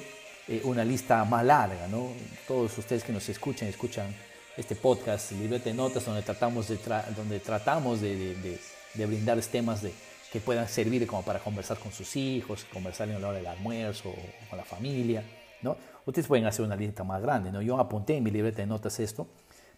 eh, 0.50 0.62
una 0.64 0.84
lista 0.84 1.24
más 1.24 1.44
larga, 1.44 1.86
¿no? 1.86 2.08
Todos 2.48 2.76
ustedes 2.76 3.04
que 3.04 3.12
nos 3.12 3.28
escuchan, 3.28 3.68
escuchan 3.68 4.12
este 4.56 4.74
podcast, 4.74 5.30
Libreta 5.30 5.66
de 5.66 5.74
Notas, 5.74 6.04
donde 6.04 6.22
tratamos 6.22 6.66
de, 6.66 6.76
donde 7.16 7.38
tratamos 7.38 8.00
de, 8.00 8.34
de, 8.34 8.60
de, 8.94 9.06
brindar 9.06 9.40
temas 9.42 9.80
de, 9.80 9.92
que 10.32 10.40
puedan 10.40 10.68
servir 10.68 11.06
como 11.06 11.22
para 11.22 11.38
conversar 11.38 11.78
con 11.78 11.92
sus 11.92 12.16
hijos, 12.16 12.66
conversar 12.72 13.08
en 13.08 13.22
la 13.22 13.28
hora 13.28 13.38
del 13.38 13.46
almuerzo, 13.46 14.08
o 14.08 14.48
con 14.48 14.58
la 14.58 14.64
familia, 14.64 15.22
¿no? 15.62 15.76
Ustedes 16.04 16.26
pueden 16.26 16.46
hacer 16.46 16.64
una 16.64 16.74
lista 16.74 17.04
más 17.04 17.22
grande, 17.22 17.52
¿no? 17.52 17.62
Yo 17.62 17.78
apunté 17.78 18.16
en 18.16 18.24
mi 18.24 18.32
libreta 18.32 18.58
de 18.62 18.66
notas 18.66 18.98
esto, 18.98 19.28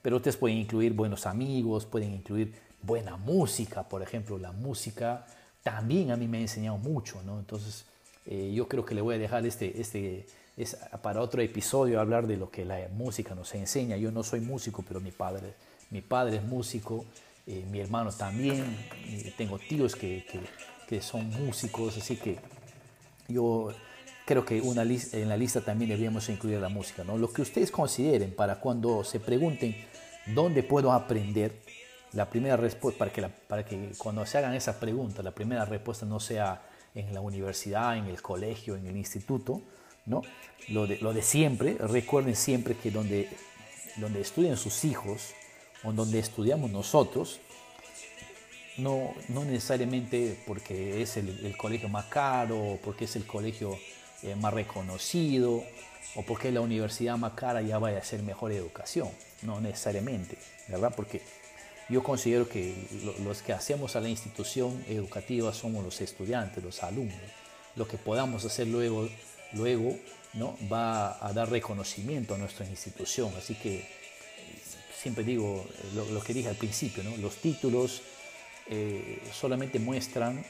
pero 0.01 0.17
ustedes 0.17 0.39
pueden 0.39 0.57
incluir 0.57 0.95
buenos 0.95 1.27
amigos, 1.27 1.85
pueden 1.85 2.15
incluir 2.15 2.55
buena 2.81 3.19
música, 3.19 3.87
por 3.87 4.01
ejemplo, 4.01 4.39
la 4.39 4.53
música 4.53 5.27
también 5.63 6.13
a 6.13 6.17
mí 6.17 6.27
me 6.27 6.39
ha 6.39 6.41
enseñado 6.41 6.79
mucho, 6.79 7.23
¿no? 7.25 7.39
Entonces, 7.39 7.85
eh, 8.25 8.53
yo 8.55 8.69
creo 8.69 8.87
que 8.87 8.95
le 8.95 9.03
voy 9.03 9.17
a 9.17 9.19
dejar 9.19 9.45
este, 9.45 9.79
este, 9.79 10.27
es 10.57 10.77
para 11.03 11.21
otro 11.21 11.41
episodio 11.43 12.01
hablar 12.01 12.27
de 12.27 12.37
lo 12.37 12.51
que 12.51 12.65
la 12.65 12.88
música 12.93 13.35
nos 13.35 13.55
enseña. 13.55 13.97
Yo 13.97 14.11
no 14.12 14.23
soy 14.23 14.41
músico, 14.41 14.85
pero 14.87 15.01
mi 15.01 15.11
padre, 15.11 15.55
mi 15.91 16.01
padre 16.01 16.37
es 16.37 16.45
músico, 16.45 17.05
eh, 17.47 17.65
mi 17.71 17.81
hermano 17.81 18.12
también, 18.12 18.77
tengo 19.37 19.59
tíos 19.59 19.97
que, 19.97 20.25
que, 20.31 20.41
que, 20.88 21.03
son 21.03 21.29
músicos, 21.31 21.97
así 21.97 22.17
que 22.17 22.38
yo 23.29 23.73
creo 24.27 24.45
que 24.45 24.61
una 24.61 24.83
en 24.83 25.29
la 25.29 25.37
lista 25.37 25.61
también 25.61 25.88
deberíamos 25.88 26.29
incluir 26.29 26.59
la 26.61 26.69
música, 26.69 27.03
¿no? 27.03 27.19
Lo 27.19 27.33
que 27.33 27.43
ustedes 27.43 27.71
consideren 27.71 28.35
para 28.35 28.61
cuando 28.61 29.03
se 29.03 29.19
pregunten 29.19 29.75
¿Dónde 30.27 30.62
puedo 30.62 30.93
aprender? 30.93 31.61
La 32.12 32.29
primera 32.29 32.57
respuesta, 32.57 32.99
para 32.99 33.12
que, 33.12 33.23
para 33.23 33.65
que 33.65 33.93
cuando 33.99 34.25
se 34.25 34.38
hagan 34.38 34.55
esa 34.55 34.79
pregunta, 34.79 35.23
la 35.23 35.33
primera 35.33 35.65
respuesta 35.65 36.07
no 36.07 36.21
sea 36.21 36.62
en 36.95 37.12
la 37.12 37.21
universidad, 37.21 37.97
en 37.97 38.05
el 38.05 38.23
colegio, 38.23 38.77
en 38.77 38.87
el 38.87 38.97
instituto, 38.97 39.62
¿no? 40.07 40.23
Lo 40.69 40.87
de, 40.87 41.23
siempre, 41.23 41.77
recuerden 41.79 42.37
siempre 42.37 42.77
que 42.77 42.91
donde, 42.91 43.29
donde 43.97 44.21
estudian 44.21 44.57
sus 44.57 44.85
hijos 44.85 45.31
o 45.83 45.93
donde 45.93 46.19
estudiamos 46.19 46.71
nosotros, 46.71 47.41
no, 48.79 49.12
no 49.29 49.45
necesariamente 49.45 50.38
porque 50.47 51.03
es 51.03 51.17
el, 51.17 51.57
colegio 51.57 51.88
más 51.88 52.07
caro 52.07 52.59
o 52.59 52.77
porque 52.79 53.05
es 53.05 53.17
el 53.17 53.27
colegio 53.27 53.79
eh, 54.23 54.35
más 54.37 54.55
reconocido 54.55 55.62
o 56.15 56.23
porque 56.23 56.49
es 56.49 56.55
la 56.55 56.61
universidad 56.61 57.17
más 57.19 57.33
cara 57.33 57.61
ya 57.61 57.79
vaya 57.79 57.99
a 57.99 58.05
ser 58.05 58.23
mejor 58.23 58.53
educación 58.53 59.09
no 59.43 59.61
necesariamente, 59.61 60.38
¿verdad? 60.69 60.93
Porque 60.95 61.21
yo 61.88 62.03
considero 62.03 62.49
que 62.49 62.75
los 63.25 63.43
que 63.43 63.53
hacemos 63.53 63.97
a 63.97 64.01
la 64.01 64.09
institución 64.09 64.85
educativa 64.88 65.53
somos 65.53 65.85
los 65.85 66.01
estudiantes, 66.01 66.62
los 66.62 66.83
alumnos. 66.83 67.19
Lo 67.77 67.88
que 67.88 67.99
podamos 67.99 68.45
hacer 68.45 68.69
luego, 68.69 69.09
luego 69.55 69.97
¿no? 70.35 70.57
va 70.71 71.25
a 71.25 71.33
dar 71.33 71.51
reconocimiento 71.51 72.35
a 72.35 72.38
nuestra 72.38 72.67
institución. 72.67 73.33
Así 73.37 73.55
que 73.55 73.87
siempre 74.97 75.25
digo 75.25 75.67
lo, 75.95 76.23
que 76.23 76.35
dije 76.35 76.49
al 76.49 76.57
principio, 76.57 77.03
¿no? 77.03 77.17
los 77.17 77.37
títulos 77.37 78.03
eh, 78.69 79.21
solamente 79.33 79.79
muestran 79.79 80.45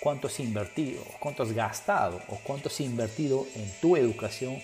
cuánto 0.00 0.28
has 0.28 0.40
invertido, 0.40 1.02
cuánto 1.20 1.42
has 1.42 1.52
gastado 1.52 2.20
o 2.28 2.36
cuánto 2.36 2.68
has 2.68 2.80
invertido 2.80 3.46
en 3.54 3.70
tu 3.80 3.96
educación 3.96 4.60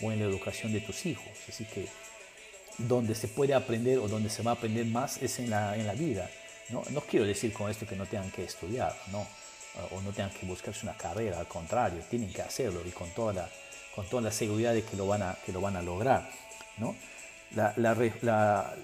o 0.00 0.10
en 0.12 0.20
la 0.20 0.26
educación 0.26 0.72
de 0.72 0.80
tus 0.80 1.06
hijos. 1.06 1.32
Así 1.48 1.64
que 1.64 1.86
donde 2.78 3.14
se 3.14 3.28
puede 3.28 3.54
aprender 3.54 3.98
o 3.98 4.08
donde 4.08 4.30
se 4.30 4.42
va 4.42 4.52
a 4.52 4.54
aprender 4.54 4.86
más 4.86 5.20
es 5.22 5.38
en 5.38 5.50
la, 5.50 5.76
en 5.76 5.86
la 5.86 5.94
vida. 5.94 6.30
¿no? 6.70 6.82
no 6.90 7.00
quiero 7.02 7.26
decir 7.26 7.52
con 7.52 7.70
esto 7.70 7.86
que 7.86 7.96
no 7.96 8.06
tengan 8.06 8.30
que 8.30 8.44
estudiar, 8.44 8.94
¿no? 9.10 9.26
O 9.92 10.00
no 10.00 10.12
tengan 10.12 10.30
que 10.32 10.46
buscarse 10.46 10.84
una 10.84 10.96
carrera, 10.96 11.38
al 11.38 11.48
contrario, 11.48 12.02
tienen 12.08 12.32
que 12.32 12.42
hacerlo 12.42 12.82
y 12.86 12.90
con 12.90 13.10
toda 13.10 13.32
la, 13.32 13.50
con 13.94 14.06
toda 14.08 14.22
la 14.22 14.32
seguridad 14.32 14.74
de 14.74 14.82
que 14.82 14.96
lo 14.96 15.06
van 15.06 15.22
a, 15.22 15.36
que 15.44 15.52
lo 15.52 15.60
van 15.60 15.76
a 15.76 15.82
lograr. 15.82 16.28
¿no? 16.78 16.94
La, 17.54 17.74
la, 17.76 18.74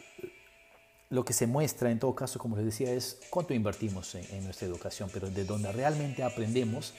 lo 1.11 1.25
que 1.25 1.33
se 1.33 1.47
muestra 1.47 1.91
en 1.91 1.99
todo 1.99 2.15
caso, 2.15 2.39
como 2.39 2.57
les 2.57 2.65
decía, 2.65 2.93
es 2.93 3.21
cuánto 3.31 3.55
invertimos 3.55 4.15
en, 4.15 4.25
en, 4.35 4.45
nuestra 4.45 4.67
educación, 4.67 5.11
pero 5.13 5.31
de 5.31 5.45
donde 5.45 5.71
realmente 5.73 6.23
aprendemos 6.23 6.95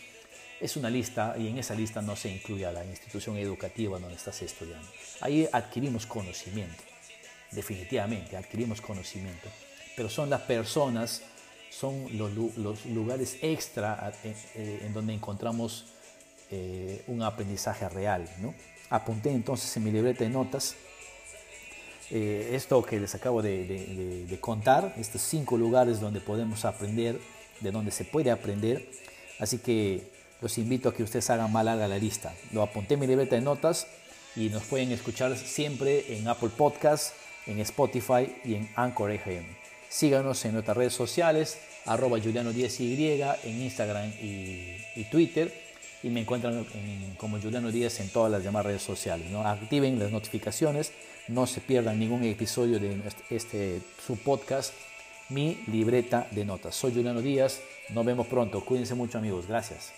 es 0.60 0.78
una 0.78 0.90
lista 0.90 1.36
y 1.38 1.48
en 1.48 1.58
esa 1.58 1.76
lista 1.76 2.02
no 2.02 2.16
se 2.16 2.30
incluye 2.30 2.66
a 2.66 2.72
la 2.72 2.86
institución 2.86 3.38
educativa 3.38 4.00
donde 4.00 4.16
estás 4.16 4.42
estudiando. 4.42 4.88
Ahí 5.22 5.48
adquirimos 5.52 6.06
conocimiento, 6.06 6.84
definitivamente 7.52 8.38
adquirimos 8.38 8.80
conocimiento, 8.80 9.50
pero 9.96 10.10
son 10.10 10.30
las 10.30 10.42
personas, 10.42 11.22
son 11.80 12.06
los, 12.18 12.34
los 12.58 12.86
lugares 12.86 13.38
extra 13.42 14.14
eh, 14.24 14.34
eh, 14.56 14.80
en, 14.86 14.94
donde 14.94 15.14
encontramos 15.14 15.86
eh, 16.52 17.04
un 17.08 17.22
aprendizaje 17.22 17.90
real. 17.90 18.30
¿no? 18.40 18.54
Apunté 18.90 19.32
entonces 19.32 19.76
en 19.76 19.84
mi 19.84 19.92
libreta 19.92 20.24
de 20.24 20.30
notas 20.30 20.76
esto 22.12 22.84
que 22.84 23.00
les 23.00 23.16
acabo 23.16 23.42
de, 23.42 23.66
de, 23.66 24.26
de 24.28 24.40
contar, 24.40 24.94
estos 24.96 25.22
cinco 25.22 25.58
lugares 25.58 26.00
donde 26.00 26.22
podemos 26.22 26.64
aprender, 26.64 27.20
de 27.62 27.72
donde 27.72 27.90
se 27.90 28.06
puede 28.06 28.30
aprender. 28.30 28.88
Así 29.40 29.58
que 29.58 30.12
los 30.40 30.60
invito 30.60 30.90
a 30.90 30.94
que 30.94 31.02
ustedes 31.02 31.28
hagan 31.32 31.52
más 31.52 31.66
larga 31.66 31.88
la 31.88 31.98
lista. 31.98 32.32
Lo 32.52 32.62
apunté 32.62 32.94
en 32.94 33.00
mi 33.00 33.08
libreta 33.08 33.36
de 33.36 33.42
notas 33.42 33.88
y 34.36 34.50
nos 34.50 34.64
pueden 34.66 34.92
escuchar 34.92 35.36
siempre 35.36 36.16
en 36.16 36.28
Apple 36.28 36.52
Podcasts, 36.56 37.14
en 37.48 37.60
Spotify 37.60 38.36
y 38.46 38.54
en 38.54 38.70
Anchor 38.76 39.10
FM. 39.10 39.64
Síganos 39.96 40.44
en 40.44 40.52
nuestras 40.52 40.76
redes 40.76 40.94
sociales, 40.94 41.58
arroba 41.86 42.18
Juliano10Y 42.18 43.38
en 43.46 43.62
Instagram 43.62 44.12
y, 44.22 45.06
Twitter 45.10 45.54
y 46.04 46.10
me 46.10 46.20
encuentran 46.20 46.66
como 47.16 47.40
Juliano 47.40 47.72
Díaz 47.72 48.02
en 48.02 48.10
todas 48.10 48.30
las 48.30 48.44
demás 48.44 48.66
redes 48.66 48.82
sociales. 48.82 49.32
¿no? 49.32 49.48
Activen 49.48 49.98
las 49.98 50.12
notificaciones, 50.12 50.92
no 51.30 51.48
se 51.48 51.62
pierdan 51.62 51.98
ningún 51.98 52.26
episodio 52.26 52.78
de 52.78 53.00
este 53.30 53.80
su 54.06 54.18
podcast, 54.18 54.74
mi 55.30 55.64
libreta 55.68 56.28
de 56.30 56.44
notas. 56.44 56.76
Soy 56.76 56.94
Juliano 56.94 57.22
Díaz, 57.22 57.62
nos 57.92 58.06
vemos 58.06 58.28
pronto, 58.28 58.66
cuídense 58.66 58.96
mucho 58.96 59.18
amigos, 59.18 59.48
gracias. 59.48 59.94